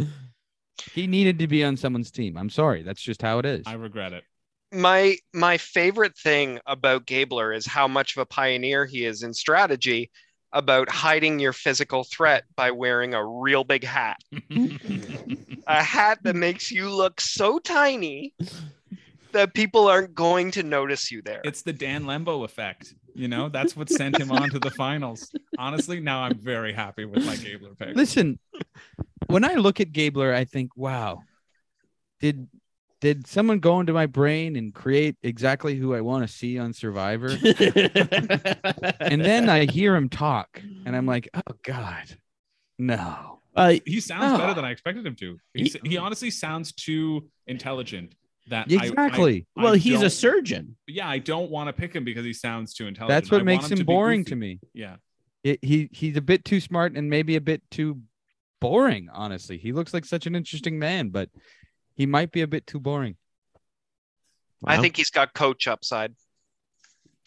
[0.94, 2.38] He needed to be on someone's team.
[2.38, 2.82] I'm sorry.
[2.82, 3.64] That's just how it is.
[3.66, 4.24] i regret it
[4.72, 9.34] My my favorite thing about Gabler is how much of a pioneer he is in
[9.34, 10.10] strategy
[10.52, 14.18] about hiding your physical threat by wearing a real big hat.
[15.66, 18.34] A hat that makes you look so tiny
[19.30, 21.40] that people aren't going to notice you there.
[21.44, 22.94] It's the Dan Lembo effect.
[23.14, 25.30] You know, that's what sent him on to the finals.
[25.58, 27.94] Honestly, now I'm very happy with my Gabler pick.
[27.94, 28.38] Listen,
[29.26, 31.22] when I look at Gabler, I think, wow,
[32.20, 32.48] did
[33.00, 36.72] did someone go into my brain and create exactly who I want to see on
[36.72, 37.28] Survivor?
[39.00, 42.04] and then I hear him talk, and I'm like, oh God,
[42.78, 43.40] no.
[43.56, 44.38] uh, he sounds Oh.
[44.38, 45.38] better than I expected him to.
[45.54, 48.14] He, he honestly sounds too intelligent.
[48.48, 49.46] That I- I- Exactly.
[49.56, 50.76] I well, he's a surgeon.
[50.86, 53.16] Yeah, I don't want to pick him because he sounds too intelligent.
[53.16, 54.60] That's what I makes want him boring to me.
[54.74, 54.96] Yeah,
[55.44, 58.00] It, he he's a bit too smart and maybe a bit too
[58.60, 59.08] boring.
[59.12, 61.28] Honestly, he looks like such an interesting man, but
[61.96, 63.16] he might be a bit too boring.
[64.64, 66.14] I think he's got coach upside.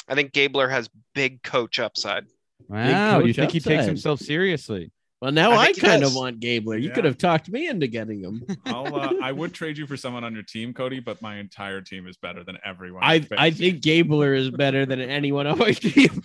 [0.07, 2.25] I think Gabler has big coach upside.
[2.67, 4.91] Wow, you coach think he takes himself seriously?
[5.21, 6.77] Well, now I I, kind of want Gabler.
[6.77, 6.93] You Yeah.
[6.95, 8.45] could have talked me into getting him.
[8.65, 8.93] I'll.
[8.93, 12.07] Uh, I would trade you for someone on your team, Cody, but my entire team
[12.07, 13.03] is better than everyone.
[13.03, 16.21] I I think Gabler is better than anyone on my team.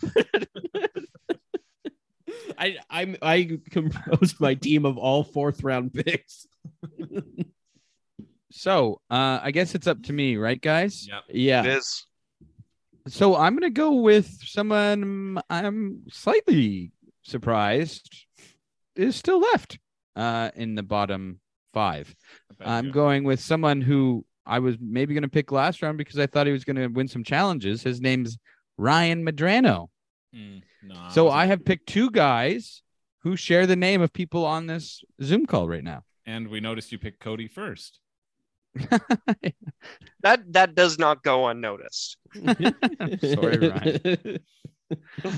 [2.58, 6.48] I I I composed my team of all fourth round picks.
[8.58, 11.06] So uh, I guess it's up to me, right, guys?
[11.08, 11.22] Yep.
[11.28, 11.60] Yeah.
[11.64, 12.06] It is.
[13.06, 16.90] So I'm gonna go with someone I'm slightly
[17.22, 18.26] surprised
[18.96, 19.78] is still left
[20.16, 21.38] uh, in the bottom
[21.72, 22.12] five.
[22.50, 22.92] I bet I'm you.
[22.92, 26.46] going with someone who I was maybe going to pick last round because I thought
[26.46, 27.82] he was going to win some challenges.
[27.82, 28.38] His name's
[28.78, 29.88] Ryan Medrano.
[30.34, 32.82] Mm, no, So wasn't- I have picked two guys
[33.22, 36.02] who share the name of people on this Zoom call right now.
[36.26, 38.00] and we noticed you picked Cody first.
[40.22, 42.16] That that does not go unnoticed.
[42.34, 44.38] Sorry, Ryan.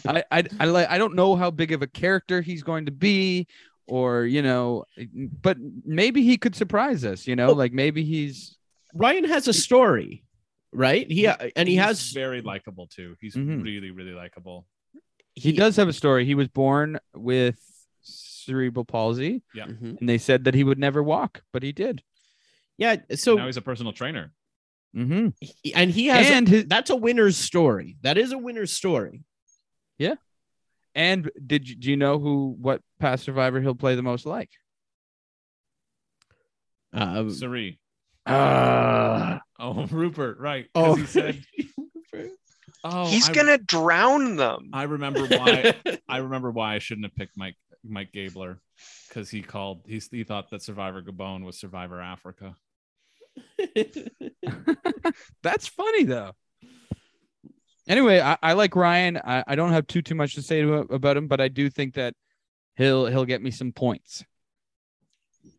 [0.07, 2.93] I I I, like, I don't know how big of a character he's going to
[2.93, 3.47] be,
[3.87, 4.85] or you know,
[5.43, 7.27] but maybe he could surprise us.
[7.27, 8.57] You know, Well- like maybe he's
[8.95, 10.25] Ryan has a story,
[10.73, 11.09] right?
[11.11, 13.17] He and he He's has very likable too.
[13.21, 13.63] He's Mhm.
[13.63, 14.67] really, really likable.
[15.35, 16.25] he does have a story.
[16.25, 17.59] He was born with
[18.03, 19.99] cerebral palsy, Mhm.
[20.01, 22.03] and they said that he would never walk, but he did.
[22.81, 24.33] Yeah, so now he's a personal trainer.
[24.97, 25.29] Mm-hmm.
[25.41, 27.97] he- and he has And his that's a winner's story.
[28.03, 29.23] That is a winner's story.
[29.99, 30.15] Yeah.
[30.97, 34.51] And did you, do you know who what past survivor he'll play the most like?
[36.93, 37.79] Uh, Sari.
[38.27, 40.67] Uh, Oh, Rupert, Right.
[40.75, 41.41] oh, he said,
[42.85, 44.71] oh, He's I, gonna drown them.
[44.73, 45.75] I remember why.
[46.09, 48.59] I remember why I shouldn't have picked Mike Mike Gabler
[49.09, 49.83] because he called.
[49.87, 52.57] He's, he thought that Survivor Gabon was Survivor Africa.
[55.43, 56.33] That's funny though.
[57.89, 59.17] Anyway, I, I like Ryan.
[59.17, 61.69] I, I don't have too too much to say to, about him, but I do
[61.69, 62.15] think that
[62.77, 64.25] he'll he'll get me some points.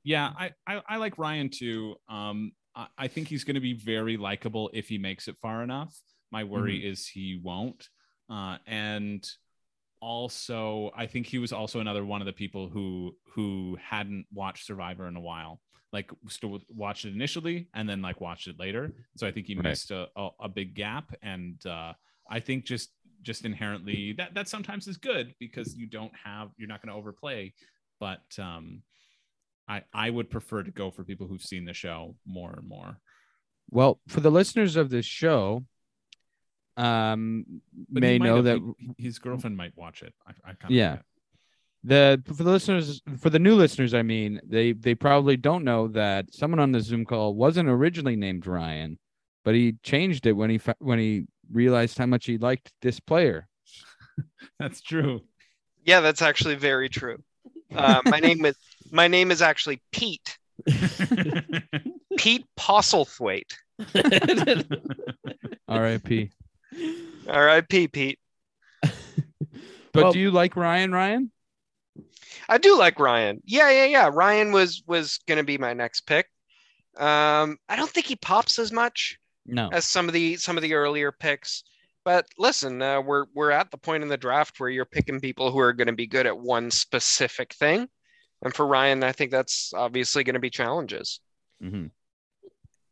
[0.04, 1.96] Yeah, I, I, I like Ryan too.
[2.10, 5.64] Um, I, I think he's going to be very likable if he makes it far
[5.64, 5.96] enough.
[6.32, 7.90] My worry is he won't.
[8.30, 9.28] Uh, and
[10.00, 14.66] also, I think he was also another one of the people who who hadn't watched
[14.66, 15.60] Survivor in a while.
[15.94, 18.94] Like still watched it initially and then like watched it later.
[19.18, 19.64] So I think he Right.
[19.66, 21.14] missed a, a, a big gap.
[21.22, 21.94] And uh,
[22.30, 22.92] I think just
[23.24, 26.98] just inherently that that sometimes is good because you don't have you're not going to
[26.98, 27.54] overplay.
[28.00, 28.84] But um,
[29.68, 32.98] I I would prefer to go for people who've seen the show more and more.
[33.70, 35.66] Well, for the listeners of this show,
[36.78, 37.46] um,
[37.90, 40.14] But may know have- that he- his girlfriend might watch it.
[40.26, 41.00] I, I kind Yeah.
[41.84, 45.88] The for the listeners for the new listeners, I mean, they they probably don't know
[45.90, 49.00] that someone on the Zoom call wasn't originally named Ryan,
[49.44, 53.48] but he changed it when he when he realized how much he liked this player.
[54.60, 55.22] that's true.
[55.84, 57.24] Yeah, that's actually very true.
[57.74, 58.56] Uh, my name is
[58.92, 60.38] my name is actually Pete.
[62.18, 63.54] Pete Postlethwaite.
[65.68, 66.30] R.I.P.
[67.28, 67.88] R.I.P.
[67.88, 68.20] Pete.
[68.82, 70.92] But Well- do you like Ryan?
[70.92, 71.32] Ryan?
[72.50, 73.42] I do like Ryan.
[73.46, 74.10] Yeah, yeah, yeah.
[74.12, 76.28] Ryan was was gonna be my next pick.
[76.98, 79.70] Um, I don't think he pops as much No.
[79.72, 81.64] as some of the some of the earlier picks.
[82.04, 85.52] But listen, uh, we're we're at the point in the draft where you're picking people
[85.52, 87.88] who are going to be good at one specific thing,
[88.42, 91.20] and for Ryan, I think that's obviously going to be challenges.
[91.62, 91.88] hmm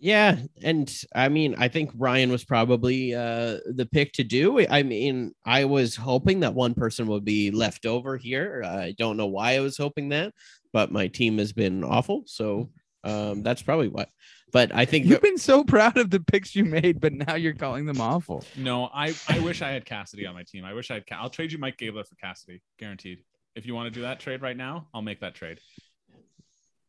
[0.02, 4.66] Yeah, and I mean, I think Ryan was probably uh, the pick to do.
[4.68, 8.64] I mean, I was hoping that one person would be left over here.
[8.66, 10.34] I don't know why I was hoping that,
[10.72, 12.70] but my team has been awful, so
[13.04, 14.10] um, that's probably what.
[14.54, 17.54] But I think You've been so proud of the picks you made, but now you're
[17.54, 18.44] calling them awful.
[18.56, 20.64] No, I I wish I had Cassidy on my team.
[20.64, 21.08] I wish I had.
[21.08, 23.20] Ca- I'll trade you Mike Gabler for Cassidy, guaranteed.
[23.56, 25.60] If you want to do that trade right now, I'll make that trade.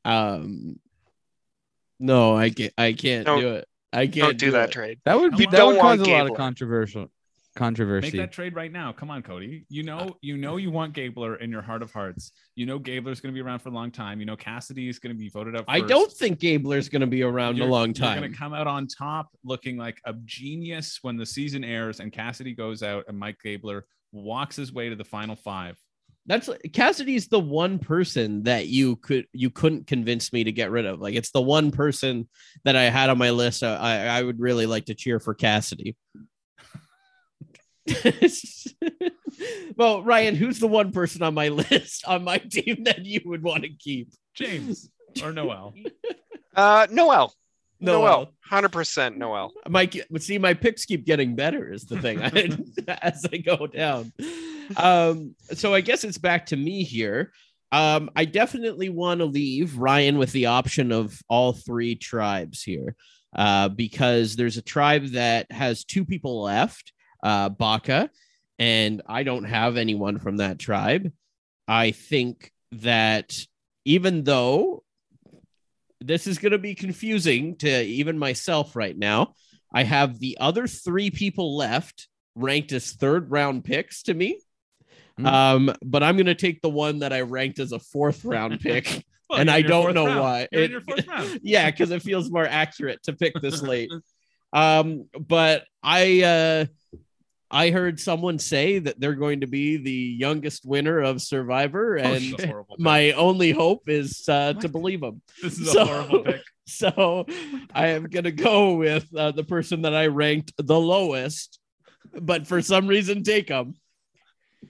[0.05, 0.79] um,
[2.01, 2.73] no, I can't.
[2.77, 3.41] I can't No.
[3.41, 3.69] do it.
[3.93, 4.73] I can't Don't do that it.
[4.73, 4.99] trade.
[5.05, 7.11] That would be that would cause want a lot of controversial
[7.57, 8.07] controversy.
[8.07, 8.93] Make that trade right now.
[8.93, 9.67] Come on, Cody.
[9.69, 12.31] You know, you know, you want Gabler in your heart of hearts.
[12.55, 14.21] You know, Gabler's going to be around for a long time.
[14.21, 15.65] You know, Cassidy is going to be voted up.
[15.67, 18.05] I don't think Gabler's going to be around You're- a long time.
[18.05, 18.21] You're time.
[18.21, 22.13] going to come out on top, looking like a genius when the season airs, and
[22.13, 25.77] Cassidy goes out, and Mike Gabler walks his way to the final five.
[26.27, 30.87] That's Cassidy's the one person that you could you couldn't convince me to get rid
[30.87, 31.01] of.
[31.01, 32.29] Like it's the one person
[32.65, 33.63] that I had on my list.
[33.63, 35.97] uh, I I would really like to cheer for Cassidy.
[39.77, 43.43] well, Ryan, who's the one person on my list on my team that you would
[43.43, 44.13] want to keep?
[44.35, 44.91] James
[45.23, 45.75] or Noelle.
[46.55, 47.35] Uh, Noelle.
[47.81, 48.01] Noelle.
[48.03, 48.33] Noelle.
[48.45, 49.53] Hundred percent Noelle.
[49.69, 52.21] my see my picks keep getting better is the thing
[52.89, 54.13] as I go down.
[54.77, 57.33] Um, so I guess it's back to me here.
[57.73, 62.97] Um, I definitely want to leave Ryan with the option of all three tribes here,
[63.37, 68.11] uh, because there's a tribe that has two people left, uh, Baka,
[68.59, 71.13] and I don't have anyone from that tribe.
[71.69, 73.39] I think that
[73.85, 74.83] even though
[76.01, 79.35] this is going to be confusing to even myself right now.
[79.73, 84.41] I have the other three people left ranked as third round picks to me.
[85.19, 85.27] Hmm.
[85.27, 88.61] Um, but I'm going to take the one that I ranked as a fourth round
[88.63, 89.05] pick.
[89.29, 90.21] Well, And I don't know round.
[90.21, 90.49] why.
[90.51, 91.41] It- your fourth round.
[91.45, 93.91] yeah, because it feels more accurate to pick this late.
[94.53, 96.65] Um, but I uh
[97.51, 102.03] I heard someone say that they're going to be the youngest winner of Survivor, Oh,
[102.03, 102.37] and this is a
[102.69, 102.79] pick.
[102.79, 105.21] my only hope is uh, to believe them.
[105.43, 106.43] this is a so- horrible pick.
[106.67, 107.27] So
[107.75, 111.59] I am gonna go with uh, the person that I ranked the lowest,
[112.15, 113.75] but for some reason take him.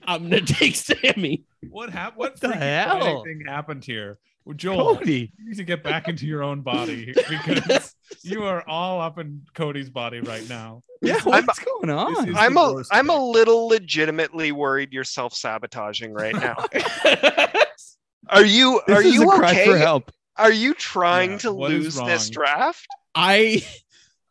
[0.07, 1.43] I'm gonna take Sami.
[1.69, 2.17] What happened?
[2.17, 3.23] What the hell?
[3.23, 4.17] thing happened here?
[4.45, 5.31] Well, Joel, Cody.
[5.37, 9.43] you need to get back into your own body because you are all up in
[9.53, 10.81] Cody's body right now.
[11.01, 12.35] Yeah, I'm- what's going on?
[12.35, 16.55] I'm the a worst I'm a little legitimately worried you're self sabotaging right now.
[18.29, 19.79] Are you This are is you a cry for okay?
[19.79, 20.11] help.
[20.37, 22.87] Are you trying Yeah, to lose this draft?
[23.13, 23.65] I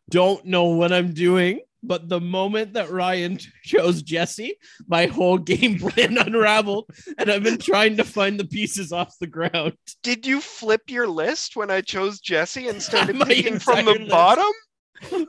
[0.09, 4.55] don't know what I'm doing, but the moment that Ryan chose Jesse,
[4.87, 9.27] my whole game plan unraveled, and I've been trying to find the pieces off the
[9.27, 9.73] ground.
[10.03, 14.09] Did you flip your list when I chose Jesse and started picking from the list.
[14.09, 14.51] bottom?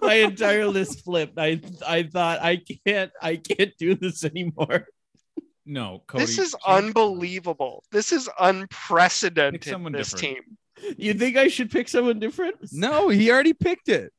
[0.02, 1.38] My entire list flipped.
[1.38, 4.86] I I thought I can't I can't do this anymore.
[5.64, 6.24] No, Cody.
[6.24, 7.82] this is unbelievable.
[7.92, 9.64] This is unprecedented.
[9.64, 10.36] someone This different.
[10.82, 10.94] team.
[10.98, 12.56] You think I should pick someone different?
[12.72, 14.12] No, he already picked it.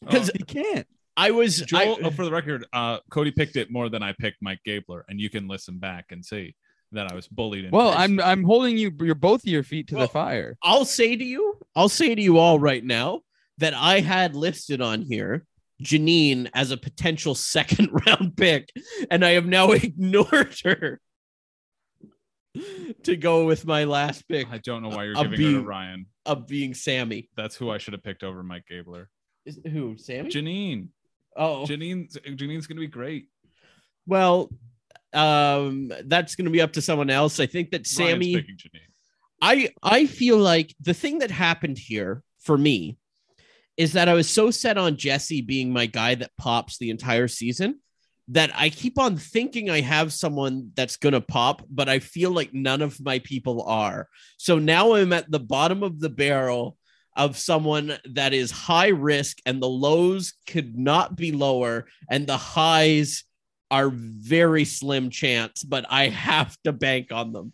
[0.00, 0.86] Because oh, He can't.
[1.16, 4.12] I was Joel, I- oh, for the record, uh, Cody picked it more than I
[4.18, 6.54] picked Mike Gabler, and you can listen back and see
[6.92, 7.64] that I was bullied.
[7.64, 7.96] into Well, it.
[7.98, 10.56] I'm I'm holding you you're both of your feet to Well, the fire.
[10.62, 13.20] I'll say to you, I'll say to you all right now
[13.58, 15.44] that I had listed on here
[15.82, 18.70] Jeanine as a potential second round pick,
[19.10, 21.00] and I have now ignored her
[23.02, 25.66] to go with my last pick I don't know why you're I'll giving her to
[25.66, 26.06] Ryan.
[26.24, 27.28] of being Sami.
[27.36, 29.08] That's who I should have picked over Mike Gabler.
[29.44, 30.30] Is, who, Sami?
[30.30, 30.88] Jeanine.
[31.36, 33.28] Oh, Jeanine's Jeanine's gonna be great.
[34.06, 34.50] well,
[35.12, 37.40] um, that's going to be up to someone else.
[37.40, 38.46] I think that Sami.
[39.42, 42.98] I I feel like the thing that happened here for me
[43.76, 47.28] is that I was so set on Jesse being my guy that pops the entire
[47.28, 47.80] season
[48.28, 52.32] that I keep on thinking I have someone that's going to pop, but I feel
[52.32, 54.08] like none of my people are.
[54.36, 56.76] So now I'm at the bottom of the barrel
[57.16, 62.36] of someone that is high risk and the lows could not be lower and the
[62.36, 63.24] highs
[63.70, 67.52] are very slim chance, but I have to bank on them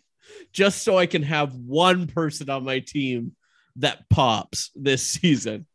[0.51, 3.35] just so I can have one person on my team
[3.77, 5.65] that pops this season.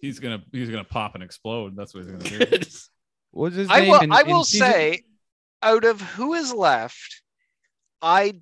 [0.00, 1.76] He's gonna he's gonna pop and explode.
[1.76, 2.60] That's what he's gonna do.
[3.32, 3.88] What's his I name?
[3.90, 5.02] will in- I in will season- say,
[5.62, 7.22] out of who is left,
[8.00, 8.40] I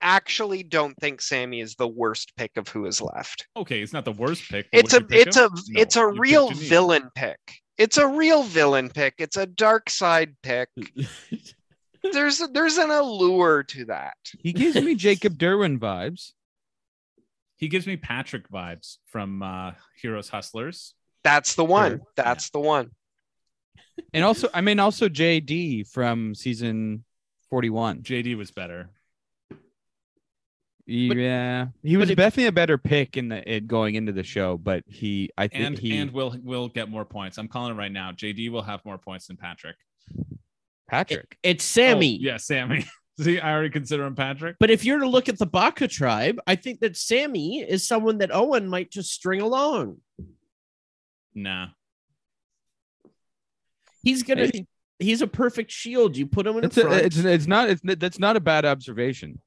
[0.00, 3.46] actually don't think Sami is the worst pick of who is left.
[3.56, 4.68] okay, it's not the worst pick.
[4.72, 5.44] It's a would you pick it's him?
[5.44, 7.38] a No, it's a real villain pick.
[7.78, 9.14] It's a real villain pick.
[9.18, 10.68] It's a dark side pick.
[12.12, 14.16] There's there's an allure to that.
[14.38, 16.32] He gives me Jacob Derwin vibes.
[17.56, 20.94] He gives me Patrick vibes from uh, Heroes Hustlers.
[21.24, 21.90] That's the one.
[21.90, 22.00] Sure.
[22.16, 22.92] That's the one.
[24.14, 27.04] And also, I mean, also JD from season
[27.50, 28.02] 41.
[28.02, 28.88] JD was better.
[30.90, 34.56] Yeah, he was if- definitely a better pick in the it going into the show,
[34.58, 37.38] but he, I think and he, and will will get more points.
[37.38, 38.10] I'm calling it right now.
[38.12, 39.76] JD will have more points than Patrick.
[40.88, 41.36] Patrick.
[41.44, 42.16] it's Sami.
[42.20, 42.84] Oh, yeah, Sami.
[43.20, 44.56] See, I already consider him Patrick.
[44.58, 48.18] But if you're to look at the Baka tribe, I think that Sami is someone
[48.18, 49.98] that Owen might just string along.
[51.34, 51.68] Nah,
[54.02, 54.42] He's gonna.
[54.42, 54.66] Maybe.
[54.98, 56.16] He's a perfect shield.
[56.16, 56.92] You put him in It's front.
[56.92, 59.40] a, it's it's not it's that's not a bad observation.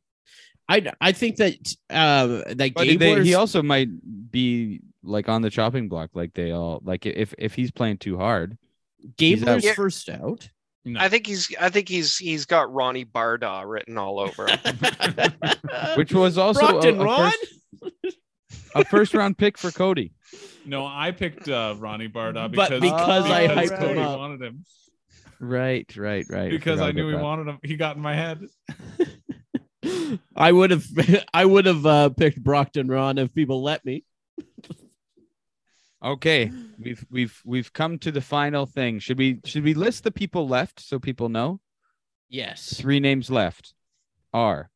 [0.69, 1.53] I I think that
[1.89, 3.89] um that But they, he also might
[4.31, 8.17] be like on the chopping block, like they all like if if he's playing too
[8.17, 8.57] hard.
[9.17, 9.75] Gabler's out.
[9.75, 10.49] first out.
[10.85, 10.99] No.
[10.99, 14.59] I think he's I think he's he's got Ronnie Bardah written all over him.
[15.95, 17.31] which was also a, a Ron.
[17.31, 18.17] first,
[18.75, 20.13] a first round pick for Cody.
[20.65, 24.17] no, I picked uh, Ronnie Bardah But because, because I because hyped him up.
[24.19, 24.65] wanted him.
[25.39, 26.49] Right, right, right.
[26.51, 27.21] Because forgot I knew he that.
[27.23, 27.59] wanted him.
[27.63, 28.45] He got in my head.
[30.35, 30.85] I would have
[31.33, 34.03] I would have uh, picked Brockton Ron if people let me.
[36.03, 38.99] Okay, we've we've we've come to the final thing.
[38.99, 41.61] Should we should we list the people left so people know?
[42.29, 42.73] Yes.
[42.77, 43.73] Three names left
[44.33, 44.69] are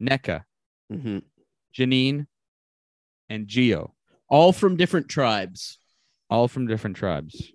[0.00, 0.44] Nneka,
[0.92, 1.22] Mhm.
[1.74, 2.26] Jeanine,
[3.30, 3.94] and Geo,
[4.28, 5.78] All from different tribes.
[6.28, 7.52] all from different tribes.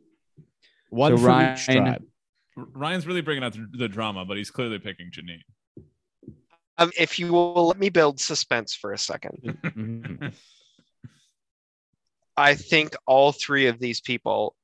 [0.89, 2.03] One So from each Ryan- tribe.
[2.55, 5.43] Ryan's really bringing out the, the drama, but he's clearly picking Jeanine.
[6.77, 9.57] Um, if you will let me build suspense for a second.
[12.37, 14.55] I think all three of these people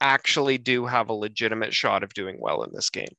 [0.00, 3.14] actually do have a legitimate shot of doing well in this game.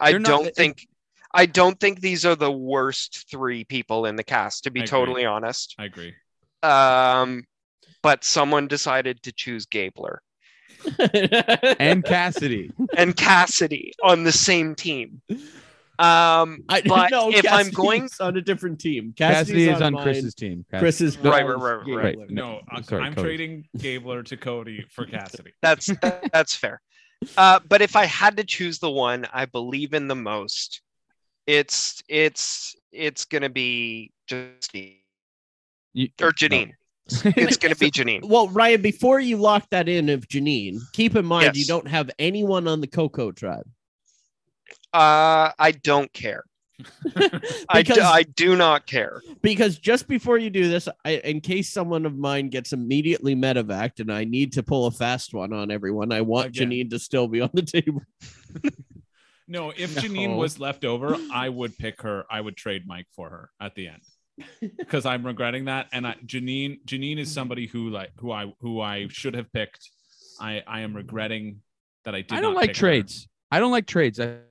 [0.00, 0.86] I They're not- don't it- think
[1.34, 4.84] I don't think these are the worst three people in the cast, to be I
[4.84, 4.90] agree.
[4.98, 5.74] totally honest.
[5.78, 6.14] I agree.
[6.62, 7.44] Um,
[8.02, 10.22] but someone decided to choose Gabler
[11.78, 12.70] and Cassidy.
[12.96, 15.20] and Cassidy on the same team.
[15.98, 19.12] Um, I but no, if I'm going, on a different team.
[19.16, 20.02] Cassidy Cassidy's is on mine.
[20.04, 20.64] Chris's team.
[20.70, 22.02] Cass- Chris's Right, Don's right, right, Gabler.
[22.02, 22.30] right.
[22.30, 25.52] No, I- sorry, I'm trading Gabler to Cody for Cassidy.
[25.62, 25.90] that's
[26.32, 26.80] that's fair.
[27.36, 30.82] Uh, but if I had to choose the one I believe in the most,
[31.46, 34.98] it's it's it's gonna be Justine
[35.94, 36.72] You- or Jeanine.
[37.10, 38.22] It's gonna be Jeanine.
[38.24, 42.08] Well, Ryan, before you lock that in of Jeanine, keep in mind you don't have
[42.20, 43.66] anyone on the Coco tribe.
[44.92, 46.44] Uh, I don't care.
[47.68, 49.20] I, do, I do not care.
[49.42, 53.98] because just before you do this, I, in case someone of mine gets immediately medevaced
[53.98, 56.70] and I need to pull a fast one on everyone, I want Again.
[56.70, 58.02] Jeanine to still be on the table.
[59.48, 60.02] No, if No.
[60.02, 62.26] Jeanine was left over, I would pick her.
[62.30, 64.02] I would trade Mike for her at the end
[64.78, 65.88] because I'm regretting that.
[65.90, 69.90] And I, Jeanine, Jeanine is somebody who like who I who I should have picked.
[70.38, 71.62] I I am regretting
[72.04, 72.32] that I did.
[72.34, 72.80] I don't not like pick her.
[72.80, 73.26] trades.
[73.50, 74.20] I don't like trades.
[74.20, 74.42] I said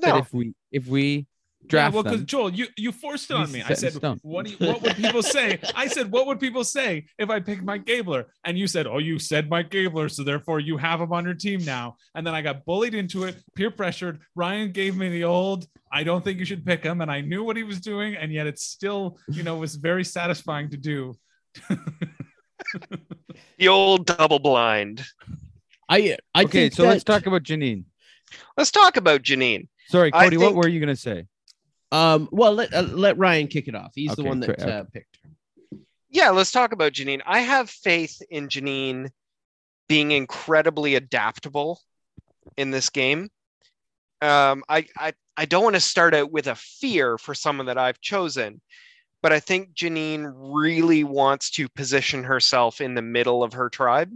[0.00, 0.16] No.
[0.18, 1.26] if we if we
[1.62, 3.62] Yeah, draft well, because Joel, you you forced it on me.
[3.62, 4.18] I said, stone.
[4.22, 7.40] "What do you, what would people say?" I said, "What would people say if I
[7.40, 11.00] picked Mike Gabler?" And you said, "Oh, you said Mike Gabler, so therefore you have
[11.00, 14.20] him on your team now." And then I got bullied into it, peer pressured.
[14.34, 17.44] Ryan gave me the old, "I don't think you should pick him," and I knew
[17.44, 21.14] what he was doing, and yet it still, you know, was very satisfying to do.
[23.58, 25.04] The old double blind.
[25.88, 26.52] I I okay.
[26.52, 27.84] think So let's talk about Jeanine.
[28.56, 29.68] Let's talk about Jeanine.
[29.92, 30.38] Sorry, I Cody.
[30.38, 31.26] What were you gonna say?
[31.92, 33.92] Um, well, let uh, let Ryan kick it off.
[33.94, 34.72] He's the one that quick, okay.
[34.72, 35.18] uh, picked.
[35.22, 35.78] her.
[36.08, 37.20] Yeah, let's talk about Jeanine.
[37.26, 39.10] I have faith in Jeanine
[39.88, 41.80] being incredibly adaptable
[42.56, 43.30] in this game.
[44.22, 47.78] Um, I, I I don't want to start out with a fear for someone that
[47.78, 48.62] I've chosen,
[49.20, 54.10] but I think Jeanine really wants to position herself in the middle of her tribe.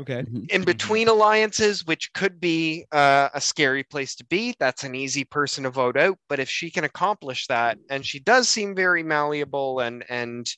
[0.00, 0.24] Okay.
[0.48, 4.54] in between alliances, which could be uh, a scary place to be.
[4.58, 6.18] That's an easy person to vote out.
[6.28, 10.50] But if she can accomplish that, and she does seem very malleable and and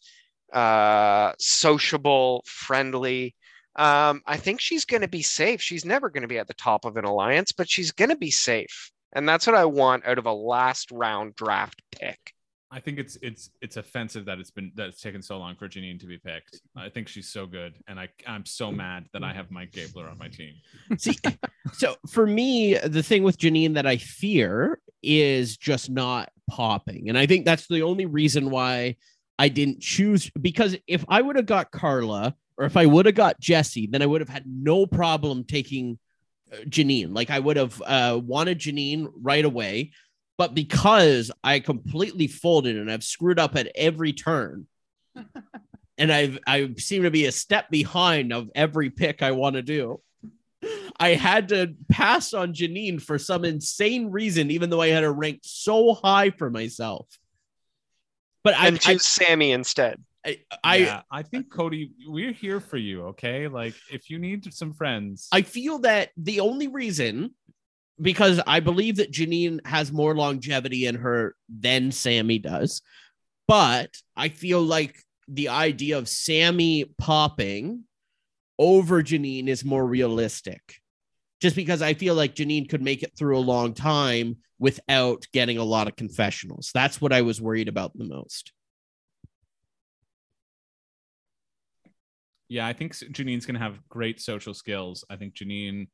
[0.52, 3.34] uh, sociable, friendly,
[3.76, 5.60] um, I think she's going to be safe.
[5.60, 8.16] She's never going to be at the top of an alliance, but she's going to
[8.16, 12.34] be safe, and that's what I want out of a last round draft pick.
[12.72, 15.68] I think it's it's it's offensive that it's been that it's taken so long for
[15.68, 16.62] Jeanine to be picked.
[16.74, 20.08] I think she's so good, and I I'm so mad that I have Mike Gabler
[20.08, 20.54] on my team.
[20.96, 21.18] See,
[21.74, 27.08] so for me, the thing with Jeanine that I fear is just not popping.
[27.08, 28.96] And I think that's the only reason why
[29.38, 33.14] I didn't choose because if I would have got Karla or if I would have
[33.14, 35.98] got Jesse, then I would have had no problem taking
[36.52, 37.14] uh, Jeanine.
[37.14, 39.92] Like I would have uh, wanted Jeanine right away.
[40.42, 44.66] But because I completely folded and I've screwed up at every turn,
[45.98, 49.62] and I've I seem to be a step behind of every pick I want to
[49.62, 50.00] do.
[50.98, 55.12] I had to pass on Jeanine for some insane reason, even though I had her
[55.12, 57.06] ranked so high for myself.
[58.42, 60.02] But I, and choose Sami instead.
[60.26, 63.04] I, I, yeah, I think Cody, we're here for you.
[63.06, 67.34] Okay, like if you need some friends, I feel that the only reason,
[68.00, 72.82] because I believe that Jeanine has more longevity in her than Sami does,
[73.46, 74.96] but I feel like
[75.28, 77.84] the idea of Sami popping
[78.58, 80.76] over Jeanine is more realistic.
[81.40, 85.58] Just because I feel like Jeanine could make it through a long time without getting
[85.58, 86.70] a lot of confessionals.
[86.72, 88.52] That's what I was worried about the most.
[92.48, 95.04] Yeah, I think Jeanine's going to have great social skills.
[95.10, 95.88] I think Jeanine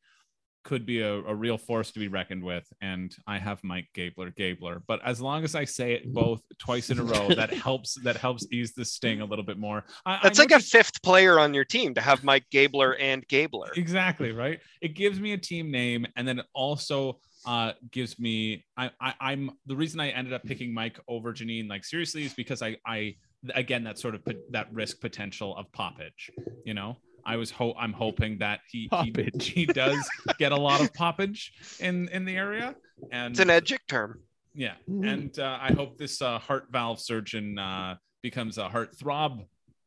[0.65, 2.67] could be a, a, real force to be reckoned with.
[2.81, 4.83] And I have Mike Gabler, Gabler.
[4.87, 7.95] But as long as I say it both twice in a row, that helps.
[8.03, 9.85] That helps ease the sting a little bit more.
[10.05, 13.27] I, That's I like a fifth player on your team to have Mike Gabler and
[13.29, 13.71] Gabler.
[13.77, 14.61] Exactly right.
[14.83, 18.65] It gives me a team name, and then it also uh, gives me.
[18.77, 21.69] I, I I'm the reason I ended up picking Mike over Jeanine.
[21.69, 23.17] Like seriously, is because I I
[23.55, 26.31] again that sort of that risk potential of poppage.
[26.65, 26.97] You know.
[27.29, 29.99] I was ho- I'm hoping that he he, he, does
[30.39, 32.75] get a lot of poppage in in the area,
[33.13, 34.21] and it's an edgic term.
[34.55, 35.05] Yeah, mm-hmm.
[35.05, 39.43] and uh, I hope this uh, heart valve surgeon uh, becomes a heart throb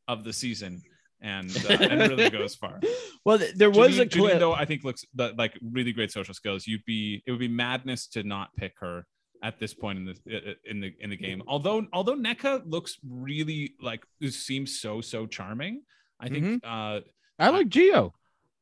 [0.08, 0.84] of the season
[1.20, 2.80] and uh, and really goes far.
[3.24, 6.34] Well, there was Jeanine, a clip Jeanine, though I think looks like really great social
[6.34, 6.66] skills.
[6.66, 9.06] You'd be it would be madness to not pick her
[9.44, 11.44] at this point in the in the in the game.
[11.48, 15.84] Although although Nneka looks really like seems so so charming.
[16.20, 16.58] I think mm-hmm.
[16.64, 17.02] uh
[17.42, 18.14] I like Geo.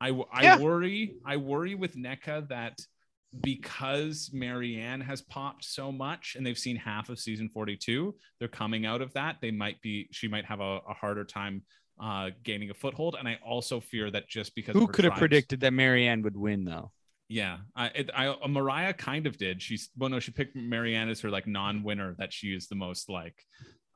[0.01, 0.57] I, I yeah.
[0.57, 2.79] worry I worry with Nneka that
[3.41, 8.85] because Maryanne has popped so much and they've seen half of season 42, they're coming
[8.85, 9.37] out of that.
[9.41, 11.63] They might be she might have a, a harder time
[12.01, 13.17] uh, gaining a foothold.
[13.19, 16.63] And I also fear that just because who could have predicted that Maryanne would win
[16.63, 16.91] though?
[17.27, 19.61] Yeah, I, it, I uh, Mariah kind of did.
[19.61, 23.09] She's well, no, she picked Maryanne as her like non-winner that she is the most
[23.09, 23.35] like.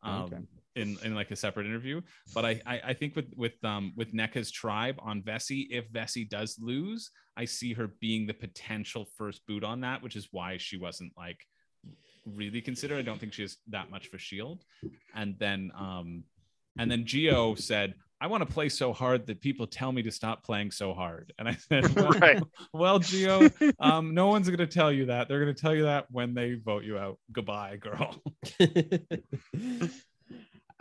[0.03, 0.37] Um, okay
[0.75, 2.01] in, in like a separate interview.
[2.33, 6.27] But I, I, I think with with um with Nneka's tribe on Vesi, if Vesi
[6.27, 10.57] does lose, I see her being the potential first boot on that, which is why
[10.57, 11.39] she wasn't like
[12.25, 12.99] really considered.
[12.99, 14.63] I don't think she has that much for shield.
[15.15, 16.23] And then um
[16.77, 20.11] and then Geo said, I want to play so hard that people tell me to
[20.11, 21.33] stop playing so hard.
[21.37, 22.41] And I said, Well, right.
[22.73, 25.27] well Geo, um, no one's gonna tell you that.
[25.27, 27.19] They're gonna tell you that when they vote you out.
[27.31, 28.15] Goodbye, girl.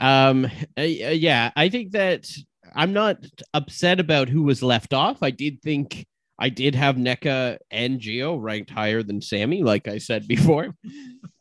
[0.03, 2.29] Um, uh, yeah, I think that
[2.75, 3.25] I'm not
[3.55, 5.23] upset about who was left off.
[5.23, 6.05] I did think
[6.39, 10.75] I did have Nneka and Geo ranked higher than Sami, like I said before.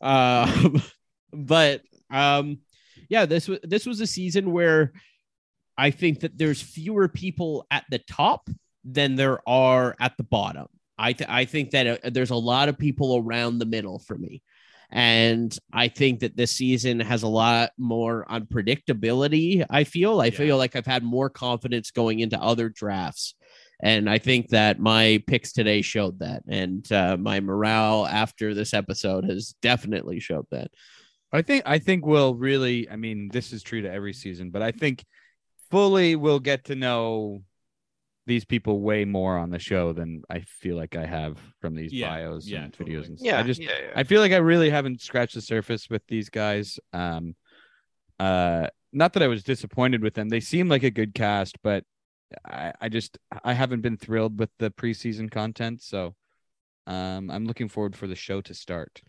[0.00, 0.70] uh,
[1.32, 2.60] but um,
[3.08, 4.92] yeah, this was this was a season where
[5.76, 8.48] I think that there's fewer people at the top
[8.84, 10.68] than there are at the bottom.
[10.96, 14.16] I th- I think that uh, there's a lot of people around the middle for
[14.16, 14.40] me.
[14.92, 19.64] And I think that this season has a lot more unpredictability.
[19.70, 20.30] I feel, I yeah.
[20.32, 23.34] feel like I've had more confidence going into other drafts.
[23.82, 26.42] And I think that my picks today showed that.
[26.46, 30.70] And uh, my morale after this episode has definitely showed that.
[31.32, 34.60] I think, I think we'll really, I mean, this is true to every season, but
[34.60, 35.02] I think
[35.70, 37.42] fully we'll get to know
[38.26, 41.92] these people way more on the show than I feel like I have from these
[41.92, 42.96] yeah, bios yeah, and totally.
[42.96, 43.26] videos and stuff.
[43.26, 43.92] Yeah, I just yeah, yeah.
[43.96, 46.78] I feel like I really haven't scratched the surface with these guys.
[46.92, 47.34] Um
[48.20, 50.28] uh not that I was disappointed with them.
[50.28, 51.84] They seem like a good cast, but
[52.44, 55.82] I, I just I haven't been thrilled with the preseason content.
[55.82, 56.14] So
[56.86, 59.02] um I'm looking forward for the show to start.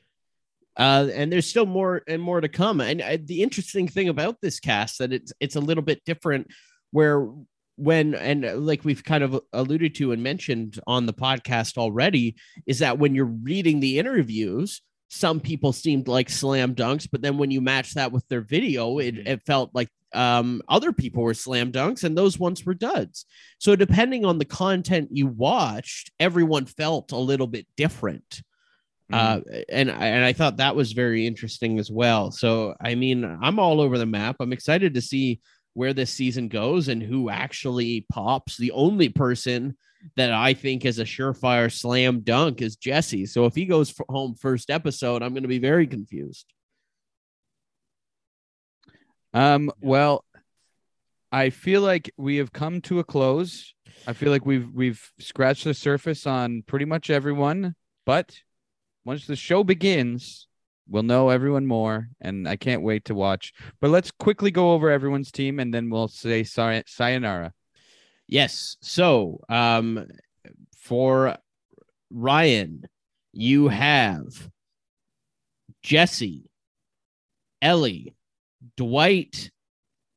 [0.75, 2.81] Uh, and there's still more and more to come.
[2.81, 6.47] And uh, the interesting thing about this cast that it's it's a little bit different
[6.89, 7.27] where
[7.75, 12.35] when and uh, like we've kind of alluded to and mentioned on the podcast already
[12.67, 17.37] is that when you're reading the interviews some people seemed like slam dunks but then
[17.37, 19.27] when you match that with their video it, mm-hmm.
[19.27, 23.25] it felt like um, other people were slam dunks and those ones were duds
[23.57, 28.43] so depending on the content you watched everyone felt a little bit different
[29.11, 29.59] uh, mm-hmm.
[29.69, 32.31] and and I thought that was very interesting as well.
[32.31, 34.37] So I mean, I'm all over the map.
[34.39, 35.41] I'm excited to see
[35.73, 38.57] where this season goes and who actually pops.
[38.57, 39.75] The only person
[40.15, 43.25] that I think is a surefire slam dunk is Jesse.
[43.25, 46.45] So if he goes home first episode, I'm going to be very confused.
[49.33, 50.25] Um, well,
[51.31, 53.73] I feel like we have come to a close.
[54.05, 57.75] I feel like we've we've scratched the surface on pretty much everyone,
[58.05, 58.37] but
[59.05, 60.47] once the show begins,
[60.87, 63.53] we'll know everyone more, and I can't wait to watch.
[63.79, 67.53] But let's quickly go over everyone's team, and then we'll say say- sayonara.
[68.27, 68.77] Yes.
[68.81, 70.07] So, um,
[70.77, 71.37] for
[72.11, 72.83] Ryan,
[73.31, 74.49] you have
[75.81, 76.49] Jesse,
[77.61, 78.15] Ellie,
[78.77, 79.51] Dwight,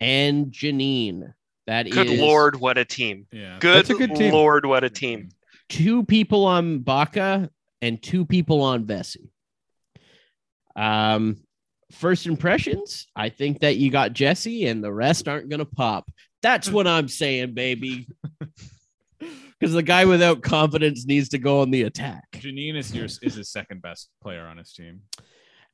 [0.01, 1.33] and Jeanine.
[1.67, 3.27] That good is lord, what a team!
[3.33, 4.33] Yeah, good, good team.
[4.33, 5.31] lord, what a team!
[5.69, 7.51] Two people on Baka
[7.83, 9.31] and two people on Vesi.
[10.77, 11.39] Um,
[11.93, 16.11] first impressions, I think that you got Jesse and the rest aren't going to pop.
[16.43, 18.09] That's what I'm saying, baby.
[19.59, 22.25] Because the guy without confidence needs to go on the attack.
[22.35, 25.01] Jeanine is your is his second best player on his team,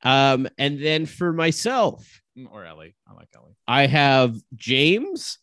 [0.04, 2.94] Um, and then for myself, Mm, or Ellie.
[3.08, 3.56] I like Ellie.
[3.66, 5.38] I have James,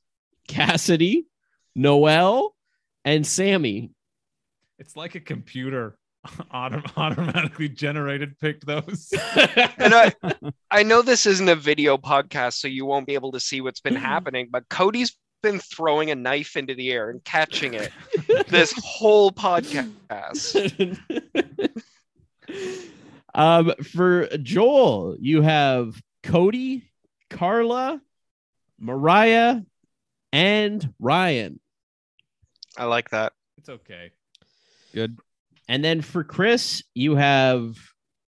[0.48, 1.28] Cassidy,
[1.76, 2.56] Noelle,
[3.04, 3.92] and Sami.
[4.80, 5.98] It's like a computer
[6.54, 9.12] autom- automatically generated picked those.
[9.78, 10.14] And I,
[10.70, 13.80] I know this isn't a video podcast, so you won't be able to see what's
[13.80, 17.92] been happening, but Cody's been throwing a knife into the air and catching it
[18.50, 20.98] this whole podcast.
[23.34, 26.92] um, for Joel, you have Cody,
[27.30, 28.02] Karla,
[28.78, 29.62] Mariah,
[30.34, 31.60] and Ryan.
[32.78, 33.32] I like that.
[33.58, 34.12] it's okay.
[34.94, 35.18] Good.
[35.70, 37.78] And then for Chris, you have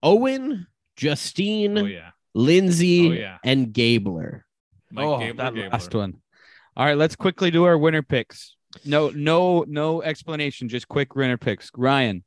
[0.03, 0.67] Owen,
[0.97, 2.11] Justine, Oh yeah.
[2.33, 3.39] Lindsay, Oh, yeah.
[3.45, 4.45] and Gabler.
[4.91, 5.69] Mike oh, Gabler, that Gabler.
[5.71, 6.15] last one.
[6.77, 8.57] All right, let's quickly do our winner picks.
[8.85, 10.69] No, no, no explanation.
[10.69, 11.71] Just quick winner picks.
[11.77, 12.25] Ryan,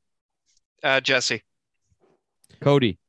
[0.84, 1.42] Uh, Jesse.
[2.62, 3.00] Cody.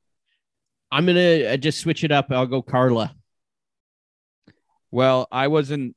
[0.91, 2.27] I'm gonna uh, just switch it up.
[2.31, 3.15] I'll go Karla.
[4.91, 5.95] Well, I wasn't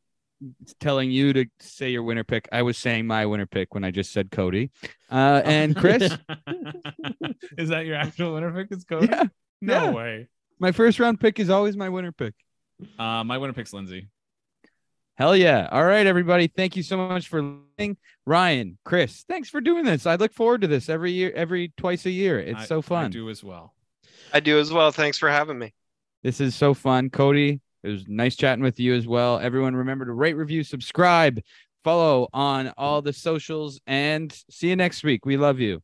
[0.79, 2.47] telling you to say your winner pick.
[2.51, 4.71] I was saying my winner pick when I just said Cody.
[5.09, 6.03] Uh, and Chris,
[7.57, 8.71] is that your actual winner pick?
[8.75, 9.07] Is Cody?
[9.11, 9.23] yeah,
[9.61, 9.89] No yeah.
[9.91, 10.27] way.
[10.59, 12.33] my first round pick is always my winner pick.
[12.97, 14.07] Uh, my winner pick's Lindsay.
[15.15, 15.67] Hell yeah.
[15.71, 16.47] All right, everybody.
[16.47, 17.97] Thank you so much for listening.
[18.25, 20.05] Ryan, Chris, thanks for doing this.
[20.07, 22.39] I look forward to this every year, every twice a year.
[22.39, 23.05] It's I- so fun.
[23.05, 23.73] I do as well.
[24.33, 24.91] I do as well.
[24.91, 25.73] Thanks for having me.
[26.23, 27.09] This is so fun.
[27.09, 29.39] Cody, it was nice chatting with you as well.
[29.39, 31.39] Everyone, remember to rate, review, subscribe,
[31.83, 35.25] follow on all the socials, and see you next week.
[35.25, 35.81] We love you.